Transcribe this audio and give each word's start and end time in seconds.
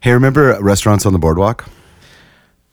Hey, 0.00 0.12
remember 0.12 0.56
restaurants 0.60 1.04
on 1.04 1.12
the 1.12 1.18
boardwalk? 1.18 1.68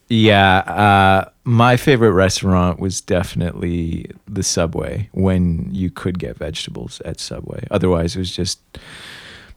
Yeah, 0.09 0.59
uh, 0.59 1.29
my 1.43 1.75
favorite 1.75 2.13
restaurant 2.13 2.79
was 2.79 3.01
definitely 3.01 4.09
the 4.25 4.43
Subway 4.43 5.09
when 5.11 5.67
you 5.71 5.91
could 5.91 6.17
get 6.17 6.37
vegetables 6.37 7.01
at 7.01 7.19
Subway. 7.19 7.67
Otherwise, 7.69 8.15
it 8.15 8.19
was 8.19 8.33
just 8.33 8.61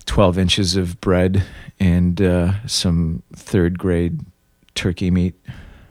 12 0.07 0.38
inches 0.38 0.75
of 0.75 1.01
bread 1.01 1.45
and 1.79 2.21
uh, 2.21 2.67
some 2.67 3.22
third 3.33 3.79
grade 3.79 4.21
turkey 4.74 5.11
meat. 5.11 5.35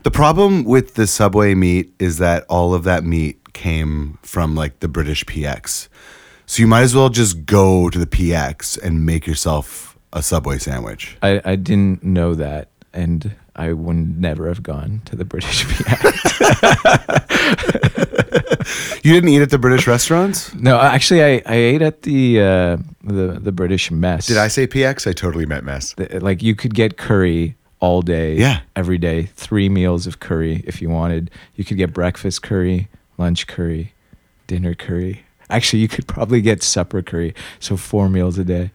The 0.04 0.12
problem 0.12 0.66
with 0.66 0.96
the 0.96 1.08
Subway 1.08 1.56
meat 1.56 1.94
is 2.00 2.18
that 2.18 2.46
all 2.50 2.74
of 2.74 2.84
that 2.84 3.04
meat 3.06 3.54
came 3.54 4.18
from 4.24 4.56
like 4.56 4.80
the 4.80 4.88
British 4.90 5.24
PX. 5.26 5.88
So 6.46 6.62
you 6.62 6.68
might 6.68 6.82
as 6.82 6.96
well 6.96 7.10
just 7.10 7.46
go 7.46 7.90
to 7.90 8.00
the 8.00 8.08
PX 8.08 8.82
and 8.82 9.06
make 9.06 9.28
yourself 9.28 9.89
a 10.14 10.21
Subway 10.23 10.57
sandwich. 10.57 11.18
I, 11.21 11.42
I 11.46 11.55
didn't 11.55 12.04
know 12.04 12.34
that, 12.36 12.70
and 12.93 13.36
I 13.56 13.74
would 13.74 14.20
never 14.20 14.47
have 14.47 14.64
gone 14.64 15.01
to 15.06 15.15
the 15.15 15.25
British 15.25 15.65
PX. 15.68 16.89
You 19.04 19.14
didn't 19.14 19.29
eat 19.29 19.42
at 19.42 19.50
the 19.50 19.57
British 19.57 19.87
restaurants? 19.87 20.54
no, 20.56 20.79
actually, 20.79 21.24
I, 21.24 21.42
I 21.46 21.56
ate 21.56 21.82
at 21.82 22.01
the 22.04 22.39
uh, 22.42 22.78
the 23.04 23.39
the 23.42 23.51
British 23.51 23.89
mess. 23.92 24.28
Did 24.28 24.37
I 24.37 24.48
say 24.48 24.68
PX? 24.68 25.07
I 25.07 25.14
totally 25.14 25.46
meant 25.46 25.64
mess. 25.64 25.93
The- 25.93 26.20
like 26.20 26.43
you 26.43 26.56
could 26.56 26.73
get 26.76 26.98
curry 26.98 27.56
all 27.79 28.01
day, 28.01 28.36
Yeah. 28.36 28.60
every 28.76 28.98
day, 28.98 29.23
three 29.36 29.70
meals 29.70 30.06
of 30.06 30.20
curry 30.20 30.64
if 30.68 30.82
you 30.82 30.89
wanted. 30.89 31.32
You 31.56 31.64
could 31.64 31.78
get 31.78 31.93
breakfast 31.93 32.42
curry, 32.44 32.89
lunch 33.17 33.48
curry, 33.48 33.94
dinner 34.48 34.73
curry. 34.76 35.23
Actually, 35.50 35.80
you 35.80 35.88
could 35.88 36.06
probably 36.08 36.42
get 36.42 36.62
supper 36.62 37.02
curry, 37.02 37.34
so 37.59 37.78
four 37.78 38.09
meals 38.09 38.38
a 38.38 38.44
day. 38.44 38.72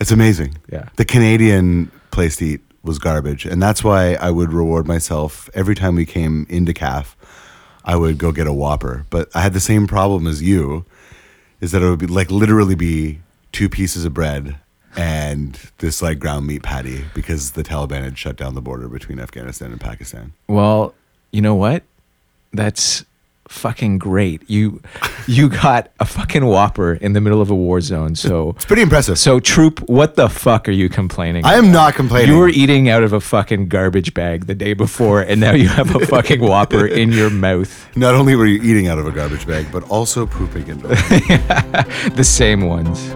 It's 0.00 0.10
amazing. 0.10 0.58
Yeah. 0.70 0.88
The 0.96 1.04
Canadian 1.04 1.90
place 2.10 2.36
to 2.36 2.44
eat 2.44 2.60
was 2.82 2.98
garbage. 2.98 3.44
And 3.44 3.62
that's 3.62 3.82
why 3.82 4.14
I 4.14 4.30
would 4.30 4.52
reward 4.52 4.86
myself 4.86 5.50
every 5.54 5.74
time 5.74 5.94
we 5.94 6.06
came 6.06 6.46
into 6.48 6.72
KAF, 6.72 7.14
I 7.84 7.96
would 7.96 8.18
go 8.18 8.32
get 8.32 8.46
a 8.46 8.52
Whopper. 8.52 9.06
But 9.10 9.28
I 9.34 9.40
had 9.40 9.52
the 9.52 9.60
same 9.60 9.86
problem 9.86 10.26
as 10.26 10.42
you, 10.42 10.84
is 11.60 11.72
that 11.72 11.82
it 11.82 11.88
would 11.88 11.98
be 11.98 12.06
like 12.06 12.30
literally 12.30 12.74
be 12.74 13.20
two 13.52 13.68
pieces 13.68 14.04
of 14.04 14.14
bread 14.14 14.56
and 14.96 15.58
this 15.78 16.02
like 16.02 16.18
ground 16.18 16.46
meat 16.46 16.62
patty 16.62 17.04
because 17.14 17.52
the 17.52 17.62
Taliban 17.62 18.02
had 18.02 18.18
shut 18.18 18.36
down 18.36 18.54
the 18.54 18.60
border 18.60 18.88
between 18.88 19.18
Afghanistan 19.20 19.70
and 19.70 19.80
Pakistan. 19.80 20.32
Well, 20.48 20.94
you 21.30 21.40
know 21.40 21.54
what? 21.54 21.82
That's 22.52 23.04
fucking 23.48 23.98
great. 23.98 24.42
You 24.48 24.80
you 25.26 25.48
got 25.62 25.90
a 26.00 26.04
fucking 26.04 26.44
whopper 26.44 26.94
in 26.94 27.12
the 27.14 27.20
middle 27.20 27.40
of 27.40 27.50
a 27.50 27.54
war 27.54 27.80
zone. 27.80 28.14
So 28.14 28.50
It's 28.50 28.64
pretty 28.64 28.82
impressive. 28.82 29.18
so 29.18 29.40
troop, 29.40 29.80
what 29.88 30.14
the 30.16 30.28
fuck 30.28 30.68
are 30.68 30.72
you 30.72 30.88
complaining? 30.88 31.44
I 31.44 31.54
am 31.54 31.72
not 31.72 31.94
complaining. 31.94 32.30
You 32.30 32.38
were 32.38 32.48
eating 32.48 32.88
out 32.88 33.02
of 33.02 33.12
a 33.12 33.20
fucking 33.20 33.68
garbage 33.68 34.14
bag 34.14 34.46
the 34.46 34.54
day 34.54 34.74
before, 34.74 35.22
and 35.22 35.40
now 35.40 35.52
you 35.52 35.68
have 35.68 35.94
a 35.96 36.06
fucking 36.06 36.40
whopper 36.40 36.86
in 36.86 37.10
your 37.12 37.30
mouth. 37.30 37.88
not 37.96 38.14
only 38.14 38.36
were 38.36 38.46
you 38.46 38.62
eating 38.62 38.86
out 38.88 38.98
of 38.98 39.06
a 39.06 39.10
garbage 39.12 39.46
bag, 39.46 39.66
but 39.72 39.82
also 39.90 40.26
pooping 40.26 40.68
into 40.68 40.86
it. 40.90 40.98
The 42.14 42.24
same 42.24 42.62
ones. 42.62 43.14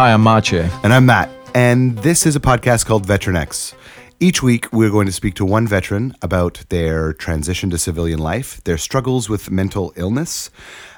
Hi, 0.00 0.14
I'm 0.14 0.22
Mache. 0.22 0.54
And 0.82 0.94
I'm 0.94 1.04
Matt, 1.04 1.28
and 1.54 1.98
this 1.98 2.24
is 2.24 2.34
a 2.34 2.40
podcast 2.40 2.86
called 2.86 3.04
Veteran 3.04 3.36
X. 3.36 3.74
Each 4.18 4.42
week, 4.42 4.72
we're 4.72 4.88
going 4.88 5.04
to 5.04 5.12
speak 5.12 5.34
to 5.34 5.44
one 5.44 5.66
veteran 5.66 6.16
about 6.22 6.64
their 6.70 7.12
transition 7.12 7.68
to 7.68 7.76
civilian 7.76 8.18
life, 8.18 8.64
their 8.64 8.78
struggles 8.78 9.28
with 9.28 9.50
mental 9.50 9.92
illness, 9.96 10.50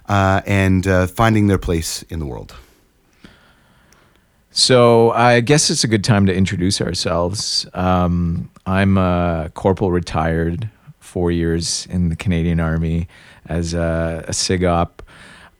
uh, 0.08 0.42
and 0.46 0.86
uh, 0.86 1.08
finding 1.08 1.48
their 1.48 1.58
place 1.58 2.04
in 2.04 2.20
the 2.20 2.26
world. 2.26 2.54
So 4.52 5.10
I 5.10 5.40
guess 5.40 5.68
it's 5.68 5.82
a 5.82 5.88
good 5.88 6.04
time 6.04 6.24
to 6.26 6.32
introduce 6.32 6.80
ourselves. 6.80 7.66
Um, 7.74 8.52
I'm 8.66 8.98
a 8.98 9.50
corporal 9.54 9.90
retired, 9.90 10.70
four 11.00 11.32
years 11.32 11.88
in 11.90 12.08
the 12.08 12.14
Canadian 12.14 12.60
Army 12.60 13.08
as 13.46 13.74
a, 13.74 14.24
a 14.28 14.30
SIGOP. 14.30 15.00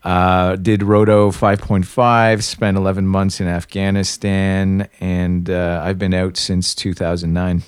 Uh, 0.05 0.57
did 0.57 0.83
Roto 0.83 1.31
5.5, 1.31 2.43
spent 2.43 2.77
11 2.77 3.07
months 3.07 3.41
in 3.41 3.47
Afghanistan, 3.47 4.89
and 5.01 5.49
uh, 5.49 5.81
I've 5.85 5.99
been 5.99 6.15
out 6.15 6.37
since 6.37 6.75
2009. 6.75 7.63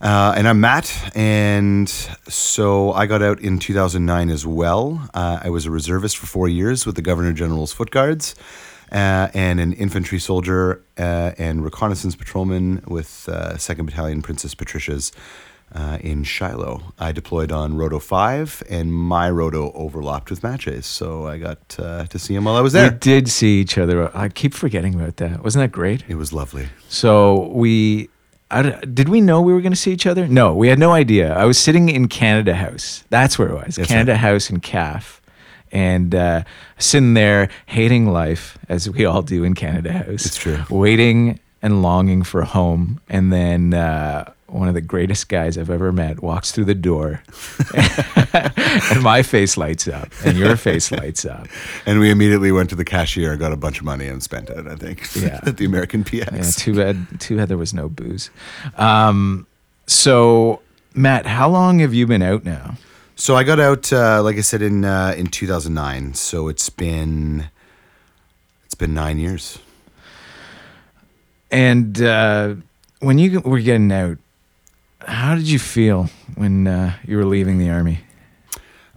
Uh, 0.00 0.34
and 0.36 0.48
I'm 0.48 0.60
Matt, 0.60 1.12
and 1.14 1.88
so 1.88 2.92
I 2.92 3.06
got 3.06 3.22
out 3.22 3.40
in 3.40 3.58
2009 3.58 4.30
as 4.30 4.46
well. 4.46 5.10
Uh, 5.12 5.40
I 5.42 5.50
was 5.50 5.66
a 5.66 5.70
reservist 5.70 6.16
for 6.16 6.26
four 6.26 6.48
years 6.48 6.86
with 6.86 6.94
the 6.94 7.02
Governor 7.02 7.32
General's 7.32 7.72
Foot 7.72 7.90
Guards. 7.90 8.34
Uh, 8.92 9.28
and 9.34 9.60
an 9.60 9.72
infantry 9.74 10.18
soldier 10.18 10.82
uh, 10.98 11.30
and 11.38 11.62
reconnaissance 11.62 12.16
patrolman 12.16 12.82
with 12.88 13.28
uh, 13.30 13.52
2nd 13.52 13.86
Battalion 13.86 14.20
Princess 14.20 14.52
Patricia's 14.52 15.12
uh, 15.74 15.98
in 16.00 16.24
Shilo. 16.24 16.92
I 16.98 17.12
deployed 17.12 17.52
on 17.52 17.76
Roto 17.76 17.98
5, 17.98 18.64
and 18.68 18.92
my 18.92 19.30
Roto 19.30 19.72
overlapped 19.72 20.30
with 20.30 20.42
Matches, 20.42 20.86
so 20.86 21.26
I 21.26 21.38
got 21.38 21.76
uh, 21.78 22.06
to 22.06 22.18
see 22.18 22.34
him 22.34 22.44
while 22.44 22.56
I 22.56 22.60
was 22.60 22.72
there. 22.72 22.90
We 22.90 22.98
did 22.98 23.28
see 23.28 23.60
each 23.60 23.78
other. 23.78 24.14
I 24.16 24.28
keep 24.28 24.54
forgetting 24.54 24.94
about 24.94 25.16
that. 25.18 25.42
Wasn't 25.42 25.62
that 25.62 25.72
great? 25.72 26.04
It 26.08 26.16
was 26.16 26.32
lovely. 26.32 26.68
So 26.88 27.48
we 27.48 28.08
I 28.50 28.62
did 28.84 29.08
we 29.08 29.20
know 29.20 29.40
we 29.40 29.52
were 29.52 29.60
going 29.60 29.72
to 29.72 29.78
see 29.78 29.92
each 29.92 30.06
other? 30.06 30.26
No, 30.26 30.54
we 30.54 30.68
had 30.68 30.78
no 30.78 30.92
idea. 30.92 31.32
I 31.34 31.44
was 31.44 31.58
sitting 31.58 31.88
in 31.88 32.08
Canada 32.08 32.54
House. 32.54 33.04
That's 33.08 33.38
where 33.38 33.48
it 33.48 33.54
was. 33.54 33.76
That's 33.76 33.88
Canada 33.88 34.16
House 34.16 34.50
in 34.50 34.60
KAF. 34.60 35.20
And 35.72 36.14
uh, 36.16 36.42
sitting 36.78 37.14
there 37.14 37.48
hating 37.66 38.08
life, 38.08 38.58
as 38.68 38.90
we 38.90 39.04
all 39.04 39.22
do 39.22 39.44
in 39.44 39.54
Canada 39.54 39.92
House. 39.92 40.26
It's 40.26 40.36
true. 40.36 40.64
Waiting 40.68 41.38
and 41.62 41.80
longing 41.80 42.24
for 42.24 42.42
home. 42.42 43.00
And 43.08 43.32
then 43.32 43.72
uh, 43.72 44.32
one 44.52 44.68
of 44.68 44.74
the 44.74 44.80
greatest 44.80 45.28
guys 45.28 45.56
I've 45.56 45.70
ever 45.70 45.92
met 45.92 46.22
walks 46.22 46.50
through 46.52 46.64
the 46.66 46.74
door. 46.74 47.22
and 48.90 49.02
my 49.02 49.22
face 49.22 49.56
lights 49.56 49.86
up. 49.88 50.08
And 50.24 50.36
your 50.36 50.56
face 50.56 50.90
lights 50.90 51.24
up. 51.24 51.46
And 51.86 52.00
we 52.00 52.10
immediately 52.10 52.50
went 52.52 52.68
to 52.70 52.76
the 52.76 52.84
cashier 52.84 53.30
and 53.32 53.40
got 53.40 53.52
a 53.52 53.56
bunch 53.56 53.78
of 53.78 53.84
money 53.84 54.06
and 54.08 54.22
spent 54.22 54.50
it, 54.50 54.66
I 54.66 54.76
think, 54.76 55.08
Yeah. 55.16 55.40
at 55.44 55.56
the 55.56 55.64
American 55.64 56.04
PX. 56.04 56.32
Yeah, 56.32 56.50
too 56.64 56.74
bad. 56.74 57.20
Too 57.20 57.36
bad 57.36 57.48
there 57.48 57.58
was 57.58 57.72
no 57.72 57.88
booze. 57.88 58.30
Um, 58.76 59.46
so, 59.86 60.60
Matt, 60.94 61.26
how 61.26 61.48
long 61.48 61.78
have 61.78 61.94
you 61.94 62.06
been 62.06 62.22
out 62.22 62.44
now? 62.44 62.74
So 63.16 63.36
I 63.36 63.44
got 63.44 63.60
out, 63.60 63.92
uh, 63.92 64.22
like 64.22 64.36
I 64.36 64.40
said, 64.40 64.62
in 64.62 64.84
uh, 64.84 65.14
in 65.16 65.26
2009. 65.26 66.14
So 66.14 66.48
it's 66.48 66.70
been 66.70 67.50
it's 68.64 68.74
been 68.74 68.94
nine 68.94 69.18
years. 69.18 69.58
And 71.50 72.00
uh, 72.00 72.54
when 73.00 73.18
you 73.18 73.40
were 73.40 73.60
getting 73.60 73.92
out, 73.92 74.18
how 75.06 75.34
did 75.34 75.48
you 75.48 75.58
feel 75.58 76.08
when 76.36 76.66
uh, 76.66 76.94
you 77.04 77.16
were 77.16 77.24
leaving 77.24 77.58
the 77.58 77.70
army? 77.70 78.00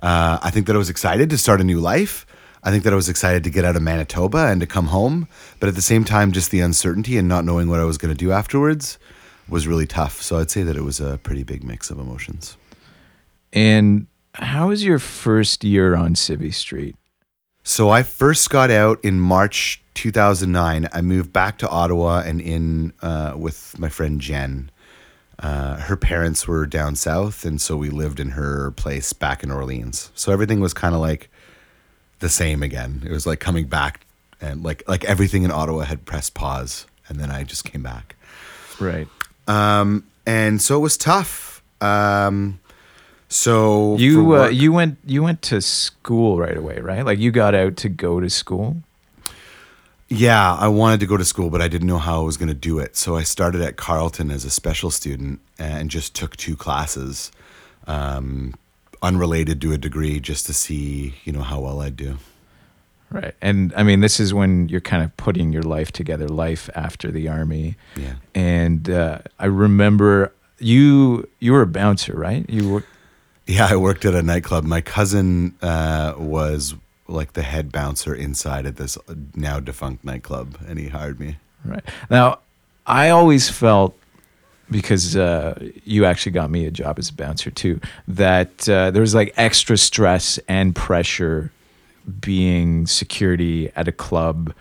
Uh, 0.02 0.38
I 0.41 0.50
think 0.50 0.68
that 0.68 0.75
I 0.75 0.80
was 0.80 0.90
excited 0.90 1.30
to 1.30 1.38
start 1.38 1.62
a 1.62 1.64
new 1.64 1.80
life. 1.80 2.25
I 2.64 2.72
think 2.72 2.84
that 2.84 2.94
I 2.94 2.96
was 2.96 3.09
excited 3.09 3.44
to 3.44 3.50
get 3.50 3.66
out 3.66 3.75
of 3.75 3.81
Manitoba 3.81 4.47
and 4.47 4.62
to 4.62 4.68
come 4.68 4.88
home. 4.88 5.28
But 5.59 5.69
at 5.69 5.75
the 5.75 5.81
same 5.81 6.03
time, 6.03 6.31
just 6.31 6.52
the 6.52 6.62
uncertainty 6.62 7.18
and 7.18 7.28
not 7.28 7.46
knowing 7.46 7.69
what 7.69 7.80
I 7.80 7.84
was 7.86 7.97
going 7.97 8.14
to 8.14 8.18
do 8.18 8.31
afterwards 8.31 8.97
was 9.50 9.68
really 9.68 9.86
tough. 9.86 10.22
So 10.22 10.40
I'd 10.40 10.50
say 10.50 10.64
that 10.64 10.75
it 10.75 10.84
was 10.84 11.00
a 11.00 11.19
pretty 11.24 11.44
big 11.44 11.64
mix 11.64 11.90
of 11.90 12.00
emotions. 12.00 12.58
And 13.52 14.08
how 14.35 14.70
was 14.70 14.84
your 14.84 15.00
first 15.00 15.64
year 15.64 15.96
on 15.96 16.16
Civvy 16.16 16.53
Street? 16.53 16.96
So 17.64 17.90
I 17.90 18.03
first 18.03 18.50
got 18.50 18.72
out 18.72 19.00
in 19.03 19.20
March 19.20 19.81
2009. 19.94 20.90
I 20.91 21.02
moved 21.02 21.32
back 21.32 21.58
to 21.59 21.70
Ottawa 21.70 22.23
and 22.26 22.41
in 22.41 22.94
uh, 23.02 23.35
with 23.38 23.78
my 23.79 23.90
friend 23.90 24.20
Jen. 24.20 24.70
Uh, 25.40 25.78
her 25.78 25.97
parents 25.97 26.47
were 26.47 26.66
down 26.66 26.96
south, 26.96 27.44
and 27.44 27.59
so 27.59 27.76
we 27.76 27.90
lived 27.90 28.20
in 28.20 28.32
her 28.32 28.72
place 28.72 29.14
back 29.14 29.44
in 29.44 29.52
Orleans. 29.52 30.12
So 30.16 30.32
everything 30.32 30.59
was 30.59 30.74
kind 30.74 30.94
of 30.94 31.02
like 31.02 31.30
the 32.20 32.30
same 32.30 32.64
again. 32.64 33.03
It 33.06 33.12
was 33.12 33.26
like 33.26 33.40
coming 33.40 33.68
back, 33.68 34.06
and 34.40 34.64
like 34.64 34.84
like 34.88 35.03
everything 35.06 35.44
in 35.44 35.52
Ottawa 35.52 35.82
had 35.82 36.06
pressed 36.06 36.34
pause, 36.34 36.85
and 37.09 37.20
then 37.20 37.32
I 37.32 37.44
just 37.44 37.66
came 37.66 37.84
back. 37.84 38.16
Right. 38.80 39.08
Um, 39.47 40.06
and 40.26 40.62
so 40.62 40.78
it 40.78 40.82
was 40.82 40.97
tough. 40.97 41.62
Um, 41.82 42.59
so 43.28 43.97
You 43.97 44.35
uh, 44.35 44.50
you 44.50 44.72
went 44.72 45.00
you 45.06 45.24
went 45.24 45.41
to 45.44 45.62
school 45.62 46.38
right 46.38 46.56
away, 46.56 46.80
right? 46.80 47.03
Like 47.03 47.20
you 47.20 47.32
got 47.32 47.56
out 47.56 47.76
to 47.78 47.90
go 47.90 48.20
to 48.20 48.30
school. 48.30 48.78
Yeah, 50.09 50.55
I 50.55 50.67
wanted 50.67 51.00
to 51.00 51.05
go 51.05 51.17
to 51.17 51.26
school, 51.26 51.50
but 51.50 51.61
I 51.61 51.67
didn't 51.67 51.88
know 51.88 51.97
how 51.97 52.22
I 52.22 52.23
was 52.23 52.38
going 52.38 52.50
to 52.50 52.53
do 52.53 52.79
it. 52.79 52.96
So 52.96 53.16
I 53.16 53.23
started 53.23 53.61
at 53.61 53.78
Carleton 53.78 54.29
as 54.32 54.46
a 54.46 54.50
special 54.50 54.91
student 54.91 55.40
and 55.58 55.90
just 55.90 56.14
took 56.14 56.35
two 56.38 56.55
classes, 56.55 57.32
um, 57.88 58.53
unrelated 59.02 59.59
to 59.61 59.73
a 59.73 59.78
degree, 59.78 60.20
just 60.20 60.46
to 60.47 60.53
see, 60.53 61.16
you 61.23 61.32
know, 61.32 61.41
how 61.41 61.61
well 61.61 61.82
I'd 61.82 61.96
do. 61.96 62.17
Right. 63.09 63.35
And 63.41 63.73
I 63.76 63.84
mean, 63.84 64.00
this 64.02 64.20
is 64.20 64.34
when 64.34 64.70
you're 64.70 64.82
kind 64.82 65.03
of 65.03 65.16
putting 65.17 65.53
your 65.53 65.61
life 65.61 65.91
together, 65.91 66.28
life 66.28 66.70
after 66.73 67.11
the 67.11 67.28
army. 67.28 67.76
Yeah. 67.96 68.16
And 68.34 68.90
uh, 68.90 69.20
I 69.40 69.46
remember 69.46 70.34
you 70.58 71.29
you 71.40 71.52
were 71.52 71.61
a 71.61 71.67
bouncer, 71.67 72.14
right? 72.16 72.49
You 72.49 72.70
were 72.70 72.84
Yeah, 73.46 73.67
I 73.70 73.76
worked 73.76 74.06
at 74.06 74.16
a 74.16 74.23
nightclub. 74.23 74.64
My 74.64 74.82
cousin 74.82 75.56
uh, 75.61 76.16
was 76.17 76.76
like 77.13 77.33
the 77.33 77.43
head 77.43 77.71
bouncer 77.71 78.13
inside 78.13 78.65
at 78.65 78.77
this 78.77 78.97
now 79.35 79.59
defunct 79.59 80.03
nightclub, 80.03 80.57
and 80.67 80.79
he 80.79 80.89
hired 80.89 81.19
me. 81.19 81.37
right. 81.63 81.83
Now, 82.09 82.39
I 82.85 83.09
always 83.09 83.49
felt 83.49 83.97
because 84.69 85.15
uh, 85.15 85.57
you 85.85 86.05
actually 86.05 86.31
got 86.31 86.49
me 86.49 86.65
a 86.65 86.71
job 86.71 86.97
as 86.97 87.09
a 87.09 87.13
bouncer 87.13 87.51
too, 87.51 87.79
that 88.07 88.67
uh, 88.67 88.91
there 88.91 89.01
was 89.01 89.13
like 89.15 89.33
extra 89.37 89.77
stress 89.77 90.39
and 90.47 90.75
pressure 90.75 91.51
being 92.19 92.85
security 92.87 93.71
at 93.75 93.87
a 93.87 93.91
club 93.91 94.53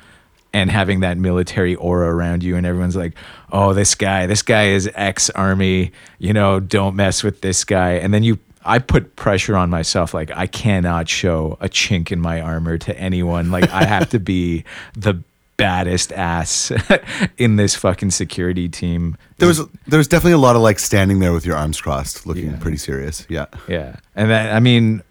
and 0.52 0.70
having 0.70 1.00
that 1.00 1.16
military 1.16 1.74
aura 1.74 2.14
around 2.14 2.42
you 2.42 2.56
and 2.56 2.66
everyone's 2.66 2.94
like 2.94 3.14
oh 3.50 3.72
this 3.72 3.96
guy 3.96 4.26
this 4.26 4.42
guy 4.42 4.66
is 4.68 4.88
ex 4.94 5.28
army 5.30 5.90
you 6.18 6.32
know 6.32 6.60
don't 6.60 6.94
mess 6.94 7.24
with 7.24 7.40
this 7.40 7.64
guy 7.64 7.92
and 7.92 8.14
then 8.14 8.22
you 8.22 8.38
i 8.64 8.78
put 8.78 9.16
pressure 9.16 9.56
on 9.56 9.70
myself 9.70 10.14
like 10.14 10.30
i 10.36 10.46
cannot 10.46 11.08
show 11.08 11.56
a 11.60 11.68
chink 11.68 12.10
in 12.12 12.20
my 12.20 12.40
armor 12.40 12.78
to 12.78 12.96
anyone 12.98 13.50
like 13.50 13.68
i 13.70 13.84
have 13.84 14.08
to 14.10 14.18
be 14.18 14.64
the 14.94 15.20
baddest 15.58 16.12
ass 16.12 16.72
in 17.38 17.56
this 17.56 17.76
fucking 17.76 18.10
security 18.10 18.68
team 18.68 19.16
There 19.38 19.46
was 19.46 19.60
there 19.86 19.98
was 19.98 20.08
definitely 20.08 20.32
a 20.32 20.38
lot 20.38 20.56
of 20.56 20.62
like 20.62 20.78
standing 20.78 21.20
there 21.20 21.32
with 21.32 21.44
your 21.46 21.56
arms 21.56 21.80
crossed, 21.80 22.26
looking 22.26 22.50
Yeah. 22.50 22.56
pretty 22.58 22.78
serious. 22.78 23.26
Yeah. 23.28 23.46
Yeah. 23.68 23.96
And 24.16 24.30
that, 24.30 24.56
I 24.56 24.58
mean, 24.60 25.02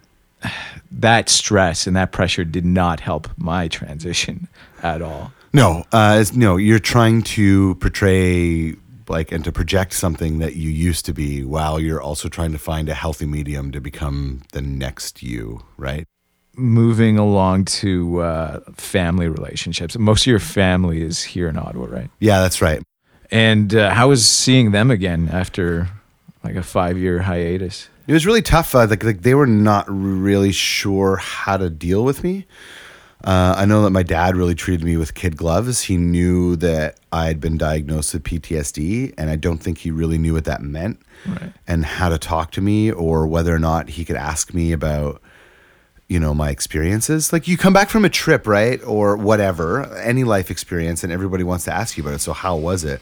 that 0.91 1.29
stress 1.29 1.87
and 1.87 1.95
that 1.95 2.11
pressure 2.11 2.43
did 2.43 2.65
not 2.65 2.99
help 2.99 3.29
my 3.37 3.67
transition 3.69 4.47
at 4.83 5.01
all. 5.01 5.31
No, 5.53 5.85
uh, 5.93 6.25
no, 6.33 6.57
you're 6.57 6.79
trying 6.79 7.21
to 7.37 7.75
portray 7.75 8.75
like 9.11 9.31
and 9.31 9.43
to 9.43 9.51
project 9.51 9.93
something 9.93 10.39
that 10.39 10.55
you 10.55 10.69
used 10.69 11.05
to 11.05 11.13
be 11.13 11.43
while 11.43 11.79
you're 11.79 12.01
also 12.01 12.29
trying 12.29 12.51
to 12.53 12.57
find 12.57 12.89
a 12.89 12.93
healthy 12.93 13.25
medium 13.25 13.71
to 13.71 13.79
become 13.79 14.41
the 14.53 14.61
next 14.61 15.21
you, 15.21 15.63
right? 15.77 16.07
Moving 16.55 17.17
along 17.17 17.65
to 17.65 18.21
uh, 18.21 18.59
family 18.75 19.27
relationships. 19.27 19.97
Most 19.97 20.23
of 20.23 20.27
your 20.27 20.39
family 20.39 21.01
is 21.01 21.23
here 21.23 21.47
in 21.47 21.57
Ottawa, 21.57 21.85
right? 21.85 22.09
Yeah, 22.19 22.41
that's 22.41 22.61
right. 22.61 22.81
And 23.29 23.73
uh, 23.73 23.93
how 23.93 24.09
was 24.09 24.27
seeing 24.27 24.71
them 24.71 24.91
again 24.91 25.29
after 25.31 25.89
like 26.43 26.55
a 26.55 26.63
five 26.63 26.97
year 26.97 27.21
hiatus? 27.21 27.87
It 28.07 28.13
was 28.13 28.25
really 28.25 28.41
tough. 28.41 28.75
Uh, 28.75 28.87
like, 28.87 29.03
like 29.03 29.21
they 29.21 29.35
were 29.35 29.47
not 29.47 29.85
really 29.87 30.51
sure 30.51 31.17
how 31.17 31.57
to 31.57 31.69
deal 31.69 32.03
with 32.03 32.23
me. 32.23 32.45
Uh, 33.23 33.53
I 33.57 33.65
know 33.65 33.83
that 33.83 33.91
my 33.91 34.03
dad 34.03 34.35
really 34.35 34.55
treated 34.55 34.83
me 34.83 34.97
with 34.97 35.13
kid 35.13 35.37
gloves. 35.37 35.81
He 35.83 35.95
knew 35.97 36.55
that 36.57 36.99
I 37.11 37.25
had 37.27 37.39
been 37.39 37.57
diagnosed 37.57 38.13
with 38.13 38.23
PTSD, 38.23 39.13
and 39.17 39.29
I 39.29 39.35
don't 39.35 39.59
think 39.59 39.79
he 39.79 39.91
really 39.91 40.17
knew 40.17 40.33
what 40.33 40.45
that 40.45 40.61
meant 40.61 40.99
Right. 41.27 41.53
and 41.67 41.85
how 41.85 42.09
to 42.09 42.17
talk 42.17 42.51
to 42.53 42.61
me 42.61 42.91
or 42.91 43.27
whether 43.27 43.53
or 43.53 43.59
not 43.59 43.89
he 43.89 44.05
could 44.05 44.15
ask 44.15 44.53
me 44.55 44.71
about 44.71 45.21
you 46.09 46.19
know 46.19 46.33
my 46.33 46.49
experiences 46.49 47.31
like 47.31 47.47
you 47.47 47.57
come 47.57 47.71
back 47.73 47.89
from 47.89 48.03
a 48.03 48.09
trip 48.09 48.45
right 48.47 48.81
or 48.85 49.15
whatever 49.15 49.85
any 49.99 50.23
life 50.25 50.51
experience 50.51 51.03
and 51.05 51.13
everybody 51.13 51.43
wants 51.43 51.63
to 51.65 51.71
ask 51.73 51.95
you 51.95 52.03
about 52.03 52.15
it 52.15 52.19
so 52.19 52.33
how 52.33 52.55
was 52.57 52.83
it 52.83 52.99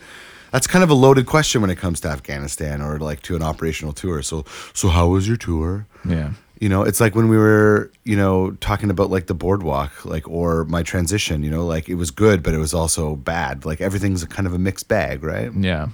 that's 0.52 0.68
kind 0.68 0.84
of 0.84 0.90
a 0.92 0.94
loaded 0.94 1.26
question 1.26 1.60
when 1.62 1.70
it 1.72 1.78
comes 1.78 2.00
to 2.02 2.08
afghanistan 2.08 2.82
or 2.84 3.00
like 3.00 3.22
to 3.24 3.36
an 3.36 3.42
operational 3.42 3.94
tour 3.94 4.22
so 4.22 4.46
so 4.74 4.90
how 4.90 5.08
was 5.08 5.28
your 5.28 5.38
tour 5.38 5.88
Yeah. 6.06 6.34
You 6.60 6.70
know 6.70 6.84
it's 6.84 7.00
like 7.00 7.16
when 7.16 7.30
we 7.30 7.38
were 7.38 7.92
you 8.04 8.18
know 8.18 8.52
talking 8.60 8.90
about 8.90 9.10
like 9.10 9.28
the 9.28 9.34
boardwalk 9.34 10.06
like 10.06 10.28
or 10.28 10.66
my 10.66 10.84
transition 10.84 11.42
you 11.44 11.50
know 11.50 11.66
like 11.66 11.88
it 11.88 11.96
was 11.96 12.12
good 12.12 12.44
but 12.44 12.54
it 12.54 12.58
was 12.58 12.74
also 12.74 13.16
bad 13.16 13.66
like 13.66 13.80
everything's 13.80 14.24
a 14.24 14.28
kind 14.28 14.46
of 14.46 14.54
a 14.54 14.60
mixed 14.60 14.88
bag 14.88 15.24
right 15.24 15.54
Yeah. 15.56 15.90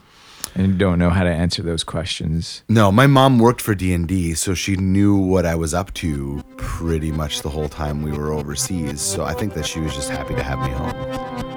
And 0.58 0.68
you 0.68 0.74
don't 0.78 1.00
know 1.00 1.10
how 1.10 1.24
to 1.26 1.30
answer 1.30 1.62
those 1.62 1.84
questions. 1.84 2.64
No, 2.70 2.90
my 2.90 3.08
mom 3.08 3.40
worked 3.40 3.60
for 3.60 3.76
DND, 3.76 4.38
so 4.38 4.54
she 4.54 4.78
knew 4.78 5.18
what 5.18 5.46
I 5.46 5.54
was 5.56 5.74
up 5.74 5.94
to 5.96 6.42
pretty 6.56 7.12
much 7.12 7.42
the 7.42 7.50
whole 7.50 7.68
time 7.68 8.02
we 8.04 8.14
were 8.14 8.32
overseas. 8.32 9.02
So 9.02 9.26
I 9.26 9.34
think 9.34 9.54
that 9.56 9.66
she 9.66 9.82
was 9.82 9.94
just 9.94 10.10
happy 10.10 10.34
to 10.34 10.44
have 10.44 10.60
me 10.60 10.70
home. 10.70 11.55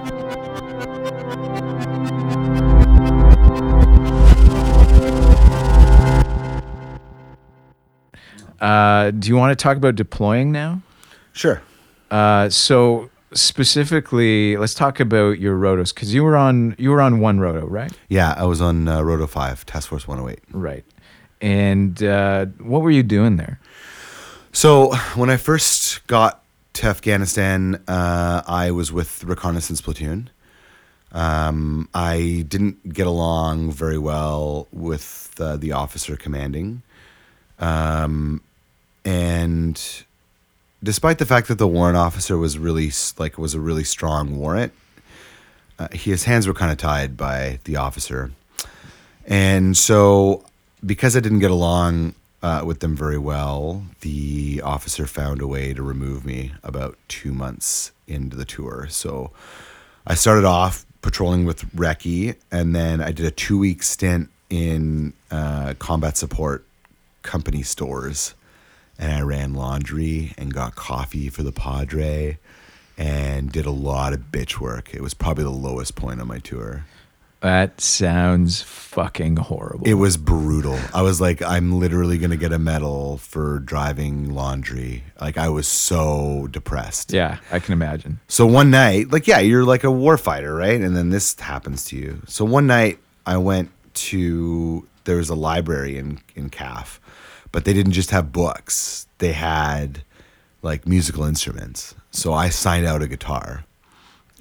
Uh, 8.61 9.11
do 9.11 9.29
you 9.29 9.37
want 9.37 9.57
to 9.57 9.63
talk 9.63 9.77
about 9.77 9.95
deploying 9.95 10.53
now? 10.53 10.83
Sure. 11.33 11.63
Uh, 12.11 12.49
so 12.49 13.11
specifically, 13.33 14.57
let's 14.57 14.75
talk 14.75 15.01
about 15.01 15.39
your 15.39 15.57
rotos 15.57 15.95
because 15.95 16.13
you 16.15 16.25
were 16.25 16.37
on 16.37 16.75
you 16.79 16.91
were 16.91 17.01
on 17.01 17.21
one 17.21 17.41
roto, 17.41 17.67
right? 17.67 17.93
Yeah, 18.09 18.35
I 18.37 18.45
was 18.45 18.61
on 18.61 18.89
uh, 18.89 19.03
Roto 19.03 19.27
5, 19.27 19.67
Task 19.67 19.89
Force 19.89 20.09
108. 20.09 20.41
Right. 20.53 20.85
And 21.41 22.03
uh, 22.03 22.47
what 22.59 22.83
were 22.83 22.91
you 22.91 23.03
doing 23.03 23.37
there? 23.37 23.61
So 24.53 24.95
when 25.15 25.31
I 25.31 25.37
first 25.37 26.07
got 26.07 26.43
to 26.75 26.87
Afghanistan, 26.87 27.83
uh, 27.87 28.43
I 28.47 28.71
was 28.71 28.93
with 28.93 29.25
reconnaissance 29.25 29.81
platoon. 29.81 30.31
Um, 31.13 31.89
I 31.95 32.45
didn't 32.49 32.93
get 32.93 33.07
along 33.07 33.73
very 33.73 33.99
well 33.99 34.69
with 34.73 35.35
uh, 35.39 35.57
the 35.57 35.73
officer 35.73 36.17
commanding, 36.17 36.83
um, 37.59 38.43
and 39.09 40.05
despite 40.83 41.17
the 41.17 41.25
fact 41.25 41.49
that 41.49 41.57
the 41.57 41.67
warrant 41.67 41.97
officer 41.97 42.37
was 42.37 42.59
really 42.59 42.93
like 43.17 43.39
was 43.39 43.55
a 43.55 43.61
really 43.61 43.85
strong 43.85 44.37
warrant, 44.37 44.75
uh, 45.79 45.89
his 45.93 46.25
hands 46.25 46.47
were 46.47 46.53
kind 46.53 46.71
of 46.71 46.77
tied 46.77 47.17
by 47.17 47.59
the 47.65 47.77
officer, 47.77 48.33
and 49.27 49.79
so 49.79 50.45
because 50.85 51.17
I 51.17 51.21
didn't 51.21 51.39
get 51.39 51.51
along 51.51 52.15
uh, 52.43 52.63
with 52.67 52.81
them 52.81 52.95
very 52.95 53.17
well, 53.17 53.85
the 54.03 54.61
officer 54.63 55.07
found 55.07 55.41
a 55.41 55.47
way 55.47 55.73
to 55.73 55.83
remove 55.83 56.27
me 56.27 56.53
about 56.63 56.99
two 57.09 57.33
months 57.33 57.93
into 58.07 58.37
the 58.37 58.45
tour. 58.45 58.89
So 58.91 59.31
I 60.07 60.15
started 60.17 60.45
off 60.45 60.85
patrolling 61.01 61.47
with 61.47 61.63
Recce, 61.75 62.37
and 62.53 62.77
then 62.77 63.01
I 63.01 63.13
did 63.13 63.25
a 63.25 63.31
two 63.31 63.59
week 63.59 63.83
stint 63.83 64.29
in 64.51 65.15
uh, 65.31 65.73
combat 65.79 66.19
support 66.19 66.67
company 67.23 67.63
stores. 67.63 68.35
And 68.99 69.13
I 69.13 69.21
ran 69.21 69.55
laundry 69.55 70.33
and 70.37 70.53
got 70.53 70.75
coffee 70.75 71.29
for 71.29 71.43
the 71.43 71.53
Padre 71.53 72.39
and 72.97 73.53
did 73.53 73.65
a 73.65 73.71
lot 73.71 74.13
of 74.13 74.33
bitch 74.33 74.59
work. 74.59 74.93
It 74.93 75.01
was 75.01 75.15
probably 75.15 75.45
the 75.45 75.51
lowest 75.51 75.95
point 75.95 76.21
on 76.21 76.27
my 76.27 76.39
tour. 76.39 76.85
That 77.41 77.81
sounds 77.81 78.63
fucking 78.63 79.37
horrible. 79.37 79.87
It 79.87 79.95
was 79.95 80.17
brutal. 80.17 80.77
I 80.93 81.03
was 81.03 81.21
like, 81.21 81.41
I'm 81.41 81.79
literally 81.79 82.19
going 82.19 82.33
to 82.33 82.37
get 82.37 82.53
a 82.53 82.59
medal 82.59 83.19
for 83.19 83.61
driving 83.61 84.35
laundry. 84.35 85.05
Like, 85.21 85.39
I 85.39 85.49
was 85.49 85.69
so 85.69 86.49
depressed. 86.51 87.13
yeah, 87.13 87.39
I 87.53 87.61
can 87.61 87.75
imagine. 87.75 88.19
So 88.27 88.45
one 88.45 88.73
night, 88.73 89.13
like, 89.13 89.29
yeah, 89.29 89.39
you're 89.39 89.65
like 89.65 89.85
a 89.85 89.89
warfighter, 89.89 90.59
right? 90.59 90.81
And 90.81 90.97
then 90.97 91.11
this 91.11 91.39
happens 91.39 91.85
to 91.87 91.97
you. 91.97 92.23
So 92.27 92.45
one 92.45 92.67
night, 92.67 92.99
I 93.25 93.37
went 93.37 93.71
to, 93.95 94.89
there 95.05 95.19
was 95.19 95.29
a 95.29 95.37
library 95.37 95.97
in, 95.97 96.19
in 96.35 96.51
KAF, 96.51 96.99
but 97.53 97.65
they 97.65 97.73
didn't 97.73 97.93
just 97.93 98.11
have 98.11 98.33
books, 98.33 99.07
they 99.19 99.33
had 99.33 100.03
like 100.63 100.87
musical 100.87 101.25
instruments. 101.25 101.95
So 102.11 102.33
I 102.33 102.49
signed 102.49 102.87
out 102.87 103.03
a 103.03 103.09
guitar 103.09 103.65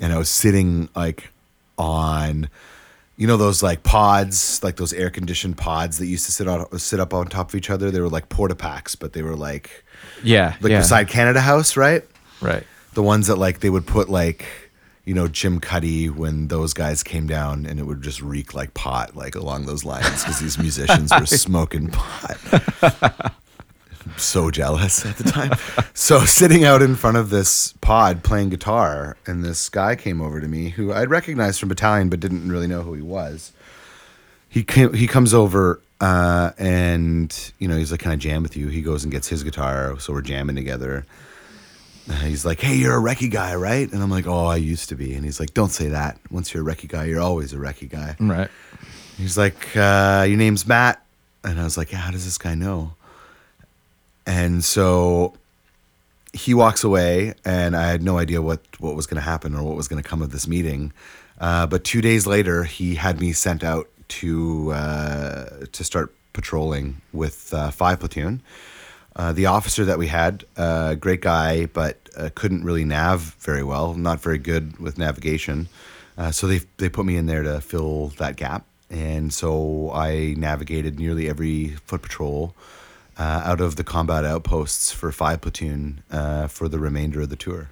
and 0.01 0.13
I 0.13 0.17
was 0.17 0.29
sitting 0.29 0.89
like 0.95 1.29
on 1.77 2.49
you 3.17 3.25
know 3.25 3.37
those 3.37 3.63
like 3.63 3.81
pods, 3.83 4.63
like 4.63 4.75
those 4.75 4.93
air 4.93 5.09
conditioned 5.09 5.57
pods 5.57 5.97
that 5.97 6.05
used 6.05 6.25
to 6.27 6.31
sit 6.31 6.47
on 6.47 6.77
sit 6.79 6.99
up 6.99 7.13
on 7.13 7.27
top 7.27 7.49
of 7.49 7.55
each 7.55 7.69
other. 7.69 7.89
They 7.91 7.99
were 7.99 8.09
like 8.09 8.29
porta 8.29 8.55
packs, 8.55 8.95
but 8.95 9.13
they 9.13 9.23
were 9.23 9.35
like 9.35 9.83
Yeah, 10.23 10.55
like 10.61 10.71
yeah, 10.71 10.79
beside 10.79 11.07
Canada 11.07 11.41
House, 11.41 11.75
right? 11.75 12.03
right. 12.41 12.63
The 12.93 13.01
ones 13.03 13.27
that 13.27 13.37
like 13.37 13.59
they 13.59 13.69
would 13.69 13.87
put 13.87 14.09
like 14.09 14.45
you 15.07 15.13
know 15.13 15.29
Jim 15.29 15.61
Cuddy 15.61 16.09
when 16.09 16.49
those 16.49 16.73
guys 16.73 17.01
came 17.01 17.27
down, 17.27 17.65
and 17.65 17.79
it 17.79 17.83
would 17.83 18.01
just 18.01 18.21
reek 18.21 18.53
like 18.53 18.73
pot, 18.73 19.15
like 19.15 19.35
along 19.35 19.65
those 19.65 19.85
lines, 19.85 20.21
because 20.21 20.39
these 20.39 20.59
musicians 20.59 21.13
were 21.17 21.25
smoking 21.25 21.87
pot. 21.87 23.33
so 24.17 24.51
jealous 24.51 25.05
at 25.05 25.15
the 25.15 25.23
time. 25.23 25.51
so 25.93 26.25
sitting 26.25 26.65
out 26.65 26.81
in 26.81 26.93
front 26.95 27.15
of 27.15 27.29
this 27.29 27.73
pod 27.79 28.21
playing 28.21 28.49
guitar, 28.49 29.15
and 29.25 29.45
this 29.45 29.69
guy 29.69 29.95
came 29.95 30.21
over 30.21 30.41
to 30.41 30.47
me 30.49 30.69
who 30.71 30.91
I'd 30.91 31.09
recognized 31.09 31.61
from 31.61 31.69
battalion, 31.69 32.09
but 32.09 32.19
didn't 32.19 32.51
really 32.51 32.67
know 32.67 32.81
who 32.81 32.93
he 32.93 33.01
was. 33.01 33.53
He 34.49 34.61
came, 34.61 34.93
he 34.93 35.07
comes 35.07 35.33
over 35.33 35.79
uh, 36.01 36.51
and 36.57 37.53
you 37.59 37.69
know 37.69 37.77
he's 37.77 37.91
like, 37.91 38.01
"Can 38.01 38.11
I 38.11 38.17
jam 38.17 38.43
with 38.43 38.57
you?" 38.57 38.67
He 38.67 38.81
goes 38.81 39.05
and 39.05 39.11
gets 39.11 39.29
his 39.29 39.41
guitar, 39.41 39.97
so 39.99 40.11
we're 40.11 40.21
jamming 40.21 40.57
together. 40.57 41.05
He's 42.23 42.45
like, 42.45 42.61
"Hey, 42.61 42.75
you're 42.75 42.97
a 42.97 43.01
recce 43.01 43.29
guy, 43.29 43.55
right?" 43.55 43.91
And 43.91 44.01
I'm 44.01 44.09
like, 44.09 44.27
"Oh, 44.27 44.45
I 44.45 44.55
used 44.55 44.89
to 44.89 44.95
be." 44.95 45.13
And 45.13 45.25
he's 45.25 45.39
like, 45.39 45.53
"Don't 45.53 45.71
say 45.71 45.89
that. 45.89 46.17
Once 46.31 46.53
you're 46.53 46.67
a 46.67 46.73
recce 46.73 46.87
guy, 46.87 47.05
you're 47.05 47.19
always 47.19 47.53
a 47.53 47.57
recce 47.57 47.89
guy." 47.89 48.15
Right. 48.19 48.49
He's 49.17 49.37
like, 49.37 49.75
uh, 49.75 50.25
"Your 50.27 50.37
name's 50.37 50.65
Matt," 50.65 51.03
and 51.43 51.59
I 51.59 51.63
was 51.63 51.77
like, 51.77 51.91
"Yeah, 51.91 51.97
how 51.97 52.11
does 52.11 52.23
this 52.23 52.37
guy 52.37 52.55
know?" 52.55 52.93
And 54.25 54.63
so 54.63 55.33
he 56.33 56.53
walks 56.53 56.83
away, 56.83 57.33
and 57.43 57.75
I 57.75 57.89
had 57.89 58.01
no 58.01 58.17
idea 58.17 58.41
what 58.41 58.61
what 58.79 58.95
was 58.95 59.05
going 59.05 59.21
to 59.21 59.27
happen 59.29 59.53
or 59.53 59.63
what 59.63 59.75
was 59.75 59.87
going 59.87 60.01
to 60.01 60.07
come 60.07 60.21
of 60.21 60.31
this 60.31 60.47
meeting. 60.47 60.93
Uh, 61.39 61.67
but 61.67 61.83
two 61.83 62.01
days 62.01 62.25
later, 62.25 62.63
he 62.63 62.95
had 62.95 63.19
me 63.19 63.33
sent 63.33 63.63
out 63.63 63.89
to 64.09 64.71
uh, 64.71 65.65
to 65.71 65.83
start 65.83 66.13
patrolling 66.33 67.01
with 67.11 67.53
uh, 67.53 67.71
five 67.71 67.99
platoon. 67.99 68.41
Uh, 69.17 69.33
the 69.33 69.47
officer 69.47 69.83
that 69.83 69.97
we 69.97 70.07
had, 70.07 70.45
uh, 70.57 70.93
great 70.95 71.21
guy, 71.21 71.65
but 71.65 71.97
uh, 72.15 72.29
couldn't 72.35 72.63
really 72.63 72.85
nav 72.85 73.35
very 73.39 73.63
well. 73.63 73.95
Not 73.95 74.21
very 74.21 74.37
good 74.37 74.77
with 74.79 74.97
navigation. 74.97 75.67
Uh, 76.17 76.31
so 76.31 76.45
they 76.47 76.61
they 76.77 76.87
put 76.87 77.05
me 77.05 77.17
in 77.17 77.25
there 77.25 77.41
to 77.43 77.59
fill 77.59 78.09
that 78.19 78.35
gap, 78.35 78.63
and 78.91 79.33
so 79.33 79.91
I 79.91 80.35
navigated 80.37 80.99
nearly 80.99 81.27
every 81.29 81.69
foot 81.85 82.01
patrol 82.03 82.53
uh, 83.17 83.41
out 83.43 83.59
of 83.59 83.75
the 83.75 83.83
combat 83.83 84.23
outposts 84.23 84.91
for 84.91 85.11
five 85.11 85.41
platoon 85.41 86.03
uh, 86.11 86.45
for 86.47 86.67
the 86.69 86.77
remainder 86.79 87.21
of 87.21 87.29
the 87.29 87.35
tour. 87.35 87.69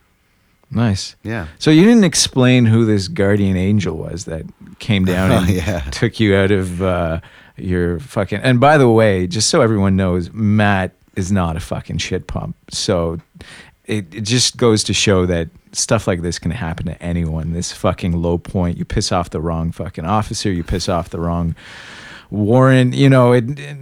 Nice. 0.71 1.15
Yeah. 1.23 1.47
So 1.59 1.69
you 1.69 1.83
didn't 1.83 2.03
explain 2.05 2.65
who 2.65 2.85
this 2.85 3.07
guardian 3.07 3.55
angel 3.55 3.95
was 3.97 4.25
that 4.25 4.45
came 4.79 5.05
down 5.13 5.31
and 5.31 5.47
Yeah. 5.49 5.81
took 5.91 6.19
you 6.19 6.35
out 6.35 6.49
of 6.51 6.81
uh, 6.81 7.19
your 7.55 7.99
fucking. 7.99 8.39
And 8.41 8.59
by 8.59 8.77
the 8.79 8.89
way, 8.89 9.27
just 9.27 9.49
so 9.51 9.61
everyone 9.61 9.95
knows, 9.95 10.31
Matt 10.33 10.91
is 11.15 11.31
not 11.31 11.55
a 11.55 11.59
fucking 11.59 11.97
shit 11.99 12.27
pump. 12.27 12.55
So 12.69 13.19
it, 13.85 14.13
it 14.13 14.21
just 14.21 14.57
goes 14.57 14.83
to 14.85 14.93
show 14.93 15.25
that 15.25 15.49
stuff 15.71 16.07
like 16.07 16.21
this 16.21 16.39
can 16.39 16.51
happen 16.51 16.85
to 16.87 17.01
anyone. 17.01 17.53
This 17.53 17.71
fucking 17.71 18.13
low 18.21 18.37
point, 18.37 18.77
you 18.77 18.85
piss 18.85 19.11
off 19.11 19.29
the 19.29 19.41
wrong 19.41 19.71
fucking 19.71 20.05
officer, 20.05 20.51
you 20.51 20.63
piss 20.63 20.89
off 20.89 21.09
the 21.09 21.19
wrong 21.19 21.55
warrant. 22.31 22.93
You 22.93 23.09
know, 23.09 23.31
it, 23.33 23.59
it- 23.59 23.77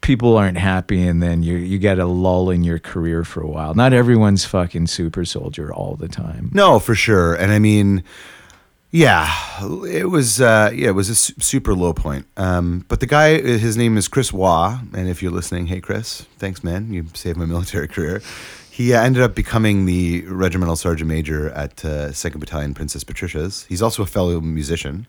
people 0.00 0.36
aren't 0.36 0.58
happy, 0.58 1.04
and 1.06 1.20
then 1.20 1.42
you 1.42 1.56
you 1.56 1.78
get 1.78 1.98
a 1.98 2.06
lull 2.06 2.48
in 2.50 2.62
your 2.62 2.78
career 2.78 3.24
for 3.24 3.40
a 3.40 3.46
while. 3.48 3.74
Not 3.74 3.92
everyone's 3.92 4.44
fucking 4.44 4.86
super 4.86 5.24
soldier 5.24 5.72
all 5.72 5.96
the 5.96 6.06
time. 6.08 6.50
No, 6.54 6.78
for 6.78 6.94
sure. 6.94 7.34
And 7.34 7.50
I 7.50 7.58
mean, 7.58 8.04
yeah, 8.90 9.30
it 9.84 10.10
was 10.10 10.40
uh, 10.40 10.70
yeah, 10.72 10.88
it 10.88 10.94
was 10.94 11.10
a 11.10 11.14
su- 11.14 11.34
super 11.38 11.74
low 11.74 11.92
point. 11.92 12.26
Um, 12.36 12.84
but 12.88 13.00
the 13.00 13.06
guy, 13.06 13.40
his 13.40 13.76
name 13.76 13.96
is 13.96 14.08
Chris 14.08 14.32
Waugh, 14.32 14.78
and 14.94 15.08
if 15.08 15.22
you're 15.22 15.32
listening, 15.32 15.66
hey 15.66 15.80
Chris, 15.80 16.22
thanks 16.38 16.62
man, 16.62 16.92
you 16.92 17.06
saved 17.14 17.36
my 17.36 17.46
military 17.56 17.88
career. 17.88 18.22
He 18.70 18.92
uh, 18.92 19.02
ended 19.02 19.22
up 19.22 19.34
becoming 19.34 19.86
the 19.86 20.22
regimental 20.26 20.76
sergeant 20.76 21.08
major 21.08 21.48
at 21.50 21.82
uh, 21.82 22.12
Second 22.12 22.40
Battalion 22.40 22.74
Princess 22.74 23.04
Patricia's. 23.04 23.64
He's 23.70 23.80
also 23.80 24.02
a 24.02 24.06
fellow 24.06 24.38
musician. 24.42 25.06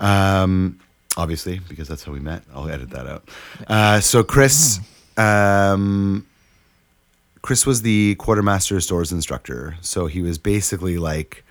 Um, 0.00 0.80
obviously, 1.16 1.60
because 1.68 1.86
that's 1.86 2.02
how 2.02 2.10
we 2.10 2.18
met. 2.18 2.42
I'll 2.52 2.68
edit 2.68 2.90
that 2.90 3.06
out. 3.06 3.28
Uh, 3.68 4.00
so 4.00 4.24
Chris, 4.24 4.80
um, 5.16 6.26
Chris 7.42 7.64
was 7.64 7.82
the 7.82 8.16
quartermaster 8.16 8.80
stores 8.80 9.12
instructor. 9.12 9.76
So 9.80 10.06
he 10.06 10.20
was 10.20 10.38
basically 10.38 10.98
like 10.98 11.44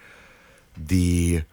the 0.77 1.43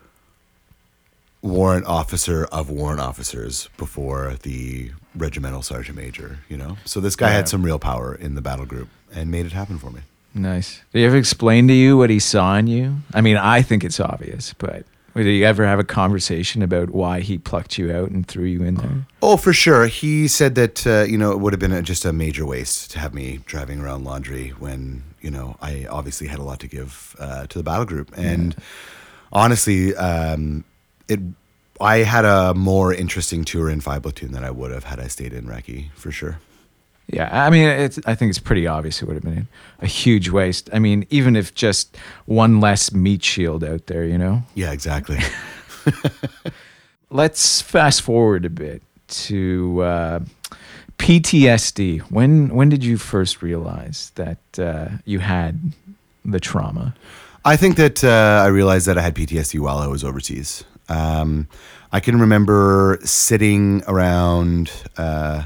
warrant 1.43 1.87
officer 1.87 2.47
of 2.47 2.71
warrant 2.71 3.01
officers 3.01 3.69
before 3.77 4.35
the 4.43 4.91
regimental 5.15 5.63
sergeant 5.63 5.97
major, 5.97 6.39
you 6.49 6.57
know? 6.57 6.79
So 6.85 7.01
this 7.01 7.17
guy 7.17 7.29
Yeah. 7.31 7.37
had 7.37 7.49
some 7.49 7.63
real 7.63 7.79
power 7.79 8.15
in 8.15 8.35
the 8.35 8.41
battle 8.41 8.65
group 8.67 8.89
and 9.15 9.31
made 9.31 9.47
it 9.47 9.53
happen 9.53 9.79
for 9.79 9.91
me. 9.91 10.01
Nice. 10.35 10.81
Did 10.93 11.01
he 11.01 11.05
ever 11.05 11.17
explain 11.17 11.69
to 11.69 11.75
you 11.75 11.97
what 11.97 12.11
he 12.11 12.19
saw 12.19 12.57
in 12.57 12.67
you? 12.67 12.97
I 13.13 13.21
mean, 13.21 13.37
I 13.37 13.63
think 13.63 13.85
it's 13.85 14.01
obvious, 14.01 14.55
but 14.59 14.85
did 15.15 15.27
you 15.31 15.45
ever 15.45 15.65
have 15.65 15.79
a 15.79 15.85
conversation 15.85 16.61
about 16.63 16.91
why 16.91 17.21
he 17.21 17.39
plucked 17.39 17.79
you 17.79 17.93
out 17.93 18.11
and 18.11 18.27
threw 18.27 18.45
you 18.47 18.65
in 18.65 18.75
there? 18.77 19.07
Oh, 19.23 19.37
for 19.37 19.53
sure. 19.53 19.87
He 19.87 20.27
said 20.27 20.57
that 20.57 20.85
uh, 20.87 21.03
you 21.03 21.17
know 21.19 21.31
it 21.31 21.39
would 21.39 21.53
have 21.53 21.61
been 21.61 21.71
a, 21.73 21.83
just 21.83 22.05
a 22.05 22.13
major 22.13 22.45
waste 22.45 22.91
to 22.93 22.99
have 22.99 23.15
me 23.15 23.41
driving 23.47 23.79
around 23.81 24.03
laundry 24.03 24.49
when 24.59 25.05
you 25.21 25.31
know 25.31 25.57
I 25.63 25.87
obviously 25.89 26.27
had 26.27 26.41
a 26.41 26.43
lot 26.43 26.59
to 26.61 26.67
give 26.67 27.15
uh, 27.21 27.47
to 27.47 27.59
the 27.59 27.63
battle 27.63 27.85
group, 27.85 28.11
and 28.17 28.57
honestly, 29.35 29.95
um, 29.97 30.65
it 31.09 31.21
I 31.81 31.99
had 31.99 32.25
a 32.25 32.55
more 32.55 32.95
interesting 32.95 33.45
tour 33.45 33.69
in 33.69 33.81
Five 33.81 34.03
Platoon 34.03 34.33
than 34.33 34.45
I 34.45 34.51
would 34.51 34.71
have 34.71 34.85
had 34.85 35.01
I 35.01 35.09
stayed 35.09 35.33
in 35.33 35.47
Recce 35.47 35.91
for 35.95 36.11
sure. 36.13 36.39
Yeah, 37.09 37.29
I 37.31 37.51
mean, 37.51 37.69
it's, 37.69 37.99
I 38.07 38.15
think 38.15 38.31
it's 38.31 38.39
pretty 38.39 38.67
obvious 38.67 39.03
it 39.03 39.07
would 39.07 39.15
have 39.15 39.25
been 39.25 39.47
a 39.81 39.87
huge 39.87 40.31
waste. 40.31 40.71
I 40.73 40.79
mean, 40.79 41.07
even 41.11 41.37
if 41.37 41.55
just 41.55 41.97
one 42.25 42.61
less 42.61 42.93
meat 42.93 43.23
shield 43.23 43.63
out 43.63 43.89
there, 43.89 44.05
you 44.05 44.17
know? 44.17 44.43
Yeah, 44.55 44.73
exactly. 44.73 45.19
Let's 47.11 47.61
fast 47.61 48.01
forward 48.01 48.47
a 48.47 48.51
bit 48.51 48.83
to 49.09 49.83
uh, 49.83 50.21
PTSD. 50.99 52.01
When 52.03 52.49
when 52.49 52.69
did 52.71 52.83
you 52.85 52.97
first 52.97 53.43
realize 53.43 54.11
that 54.15 54.39
uh, 54.59 54.89
you 55.05 55.19
had 55.19 55.75
the 56.25 56.41
trauma? 56.41 56.95
I 57.47 57.57
think 57.57 57.77
that 57.77 58.03
uh, 58.03 58.43
I 58.43 58.47
realized 58.47 58.87
that 58.87 58.97
I 58.97 59.03
had 59.03 59.15
PTSD 59.15 59.61
while 59.61 59.77
I 59.77 59.87
was 59.87 60.03
overseas. 60.03 60.65
Um, 60.89 61.47
I 61.93 62.01
can 62.01 62.19
remember 62.19 62.99
sitting 63.05 63.83
around 63.87 64.73
uh, 64.97 65.45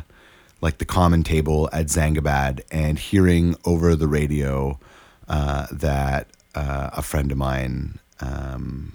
like 0.61 0.79
the 0.79 0.85
common 0.85 1.25
table 1.25 1.69
at 1.73 1.87
Zangabad 1.87 2.61
and 2.71 3.01
hearing 3.01 3.57
over 3.65 3.97
the 3.97 4.07
radio 4.07 4.79
uh, 5.29 5.67
that 5.73 6.29
uh, 6.55 6.91
a 6.93 7.03
friend 7.03 7.33
of 7.33 7.39
mine, 7.39 7.99
um, 8.21 8.93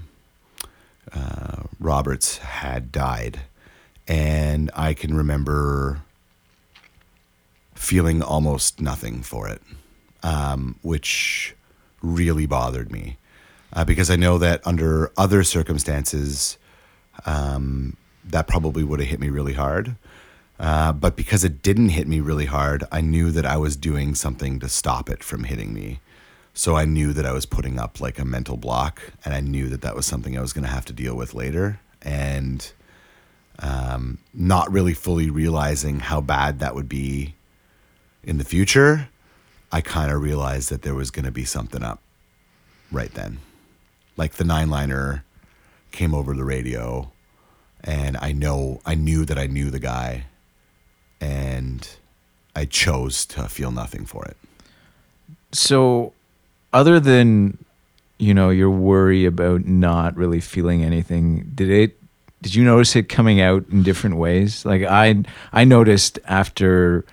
uh, 1.12 1.64
Roberts, 1.82 2.38
had 2.38 2.90
died. 2.90 3.42
And 4.08 4.72
I 4.76 4.94
can 4.94 5.14
remember 5.14 6.04
feeling 7.76 8.22
almost 8.22 8.80
nothing 8.80 9.24
for 9.24 9.50
it, 9.50 9.62
um, 10.24 10.80
which 10.84 11.54
really 12.04 12.46
bothered 12.46 12.92
me 12.92 13.18
uh, 13.74 13.84
because 13.84 14.12
I 14.12 14.16
know 14.16 14.38
that 14.38 14.62
under 14.66 15.12
other 15.18 15.44
circumstances, 15.44 16.60
um, 17.26 17.98
that 18.24 18.48
probably 18.48 18.84
would 18.84 19.00
have 19.00 19.10
hit 19.10 19.20
me 19.20 19.30
really 19.30 19.54
hard. 19.54 19.96
Uh, 20.60 20.94
but 20.94 21.16
because 21.16 21.44
it 21.44 21.64
didn't 21.64 21.90
hit 21.90 22.08
me 22.08 22.20
really 22.20 22.46
hard, 22.46 22.84
I 22.92 23.02
knew 23.02 23.32
that 23.32 23.46
I 23.46 23.58
was 23.58 23.76
doing 23.76 24.14
something 24.14 24.60
to 24.60 24.70
stop 24.70 25.10
it 25.10 25.24
from 25.24 25.46
hitting 25.46 25.74
me. 25.74 26.00
So 26.54 26.76
I 26.76 26.86
knew 26.86 27.14
that 27.14 27.26
I 27.26 27.32
was 27.32 27.48
putting 27.48 27.80
up 27.80 28.00
like 28.00 28.20
a 28.20 28.26
mental 28.26 28.58
block, 28.58 29.02
and 29.26 29.34
I 29.34 29.40
knew 29.40 29.68
that 29.70 29.82
that 29.82 29.96
was 29.96 30.06
something 30.06 30.38
I 30.38 30.42
was 30.42 30.54
going 30.54 30.66
to 30.66 30.70
have 30.70 30.86
to 30.86 30.94
deal 30.94 31.16
with 31.16 31.34
later. 31.34 31.80
And 32.04 32.72
um, 33.60 34.20
not 34.34 34.72
really 34.72 34.94
fully 34.94 35.30
realizing 35.30 36.00
how 36.00 36.22
bad 36.22 36.60
that 36.60 36.76
would 36.76 36.88
be 36.88 37.36
in 38.24 38.38
the 38.38 38.44
future, 38.44 39.10
I 39.74 39.82
kind 39.82 40.12
of 40.12 40.22
realized 40.22 40.70
that 40.70 40.84
there 40.84 40.94
was 40.94 41.10
going 41.10 41.26
to 41.26 41.32
be 41.32 41.46
something 41.46 41.82
up 41.84 42.00
right 42.92 43.12
then. 43.14 43.40
Like 44.16 44.34
the 44.34 44.44
nine 44.44 44.70
liner 44.70 45.26
came 45.92 46.14
over 46.14 46.36
the 46.36 46.44
radio, 46.44 47.12
and 47.84 48.16
I 48.18 48.34
know 48.34 48.82
I 48.86 48.94
knew 48.94 49.26
that 49.26 49.40
I 49.40 49.48
knew 49.48 49.72
the 49.72 49.80
guy, 49.80 50.26
and 51.20 51.90
I 52.56 52.66
chose 52.66 53.26
to 53.28 53.50
feel 53.50 53.72
nothing 53.72 54.06
for 54.06 54.24
it. 54.26 54.38
So, 55.52 56.14
other 56.72 57.00
than 57.00 57.58
you 58.20 58.36
know 58.36 58.52
your 58.52 58.70
worry 58.70 59.26
about 59.26 59.66
not 59.66 60.16
really 60.16 60.40
feeling 60.40 60.84
anything, 60.84 61.52
did 61.56 61.72
it? 61.72 62.00
Did 62.44 62.54
you 62.54 62.64
notice 62.64 62.96
it 62.96 63.10
coming 63.10 63.42
out 63.42 63.66
in 63.72 63.82
different 63.82 64.18
ways? 64.18 64.66
Like 64.66 64.84
I, 64.84 65.24
I 65.52 65.64
noticed 65.64 66.20
after, 66.26 67.06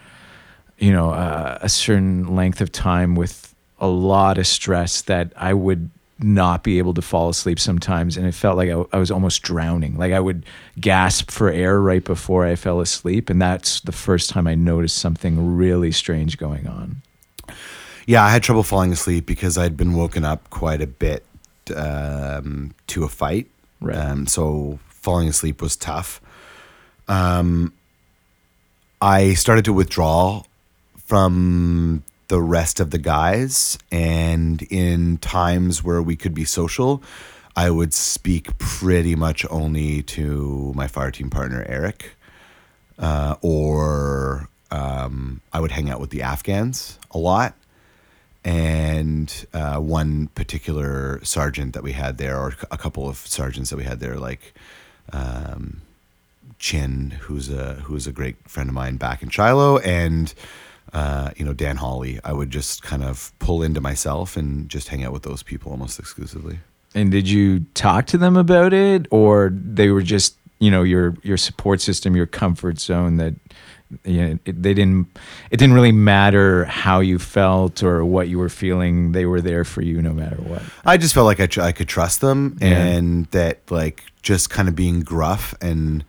you 0.81 0.93
know, 0.93 1.11
uh, 1.11 1.59
a 1.61 1.69
certain 1.69 2.35
length 2.35 2.61
of 2.61 2.73
time 2.73 3.15
with 3.15 3.55
a 3.79 3.87
lot 3.87 4.39
of 4.39 4.47
stress 4.47 5.03
that 5.03 5.33
I 5.37 5.55
would 5.55 5.91
not 6.19 6.63
be 6.63 6.79
able 6.79 6.95
to 6.95 7.03
fall 7.03 7.29
asleep 7.29 7.61
sometimes, 7.61 8.17
and 8.17 8.27
it 8.27 8.35
felt 8.35 8.57
like 8.57 8.69
I, 8.69 8.85
I 8.93 8.99
was 8.99 9.11
almost 9.11 9.43
drowning. 9.43 9.97
Like 9.97 10.13
I 10.13 10.21
would 10.21 10.45
gasp 10.79 11.31
for 11.31 11.51
air 11.51 11.81
right 11.81 12.05
before 12.05 12.47
I 12.47 12.57
fell 12.57 12.81
asleep, 12.81 13.31
and 13.31 13.41
that's 13.41 13.81
the 13.81 13.93
first 13.93 14.31
time 14.31 14.47
I 14.47 14.55
noticed 14.55 14.99
something 14.99 15.57
really 15.57 15.93
strange 15.93 16.39
going 16.39 16.67
on. 16.67 17.03
Yeah, 18.07 18.25
I 18.25 18.31
had 18.31 18.43
trouble 18.43 18.63
falling 18.63 18.93
asleep 18.93 19.27
because 19.27 19.57
I'd 19.57 19.77
been 19.77 19.95
woken 19.95 20.25
up 20.25 20.49
quite 20.51 20.81
a 20.81 20.87
bit 20.87 21.25
um, 21.77 22.75
to 22.89 23.05
a 23.05 23.09
fight. 23.09 23.47
Right. 23.81 23.97
Um, 23.97 24.27
so 24.27 24.79
falling 24.89 25.29
asleep 25.29 25.63
was 25.63 25.77
tough. 25.77 26.21
Um, 27.09 27.73
I 29.01 29.35
started 29.35 29.65
to 29.67 29.73
withdraw 29.73 30.43
from 31.11 32.05
the 32.29 32.40
rest 32.40 32.79
of 32.79 32.93
the 32.93 32.99
guys, 32.99 33.76
and 33.90 34.62
in 34.71 35.19
times 35.19 35.83
where 35.83 36.00
we 36.00 36.14
could 36.14 36.33
be 36.33 36.45
social, 36.45 37.02
I 37.57 37.69
would 37.69 37.93
speak 37.93 38.57
pretty 38.59 39.17
much 39.17 39.45
only 39.50 40.02
to 40.02 40.73
my 40.76 40.87
fire 40.87 41.11
team 41.11 41.29
partner 41.29 41.67
Eric, 41.69 42.14
uh, 42.97 43.35
or 43.43 44.49
um, 44.71 45.40
I 45.52 45.59
would 45.59 45.73
hang 45.73 45.90
out 45.90 46.00
with 46.00 46.11
the 46.11 46.23
Afghans 46.23 46.97
a 47.11 47.19
lot. 47.19 47.57
And 48.45 49.47
uh, 49.52 49.79
one 49.79 50.29
particular 50.29 51.19
sergeant 51.25 51.75
that 51.75 51.83
we 51.83 51.90
had 51.90 52.19
there, 52.19 52.38
or 52.38 52.55
a 52.71 52.79
couple 52.79 53.09
of 53.09 53.17
sergeants 53.17 53.71
that 53.71 53.79
we 53.79 53.85
had 53.85 53.99
there, 53.99 54.14
like 54.14 54.55
um, 55.12 55.83
Chin, 56.61 57.11
who's 57.23 57.50
a 57.50 57.75
who's 57.83 58.07
a 58.07 58.12
great 58.12 58.37
friend 58.49 58.69
of 58.69 58.76
mine 58.76 58.97
back 58.97 59.25
in 59.25 59.29
Shilo, 59.29 59.85
and 59.85 60.33
uh, 60.93 61.31
you 61.37 61.45
know, 61.45 61.53
Dan 61.55 61.77
Hawley, 61.77 62.19
I 62.25 62.33
would 62.33 62.51
just 62.51 62.83
kind 62.83 63.05
of 63.05 63.33
pull 63.39 63.63
into 63.63 63.81
myself 63.81 64.37
and 64.37 64.69
just 64.69 64.89
hang 64.89 65.05
out 65.05 65.13
with 65.13 65.23
those 65.23 65.43
people 65.43 65.71
almost 65.73 65.99
exclusively. 65.99 66.59
And 66.95 67.11
did 67.13 67.29
you 67.29 67.61
talk 67.75 68.07
to 68.07 68.19
them 68.19 68.37
about 68.37 68.73
it, 68.73 69.07
or 69.11 69.51
they 69.55 69.91
were 69.91 70.03
just 70.03 70.37
you 70.59 70.71
know 70.71 70.83
your 70.83 71.15
your 71.23 71.37
support 71.37 71.81
system, 71.81 72.17
your 72.17 72.27
comfort 72.27 72.79
zone 72.81 73.17
that 73.19 73.35
you 74.05 74.21
know, 74.23 74.39
it, 74.45 74.63
they 74.63 74.75
didn't 74.75 75.07
it 75.51 75.57
didn't 75.57 75.75
really 75.75 75.93
matter 75.93 76.65
how 76.65 77.01
you 77.01 77.19
felt 77.19 77.83
or 77.83 78.05
what 78.05 78.29
you 78.29 78.39
were 78.39 78.49
feeling. 78.49 79.13
They 79.13 79.25
were 79.27 79.41
there 79.41 79.65
for 79.65 79.83
you 79.83 80.03
no 80.03 80.13
matter 80.13 80.37
what. 80.37 80.63
I 80.85 80.97
just 80.97 81.15
felt 81.15 81.27
like 81.27 81.41
I, 81.41 81.47
tr- 81.47 81.63
I 81.63 81.73
could 81.73 81.89
trust 81.89 82.21
them 82.21 82.57
Yeah. 82.61 82.69
and 82.69 83.27
that 83.27 83.59
like 83.71 84.05
just 84.23 84.51
kind 84.51 84.69
of 84.69 84.77
being 84.77 85.01
gruff 85.01 85.55
and 85.61 86.05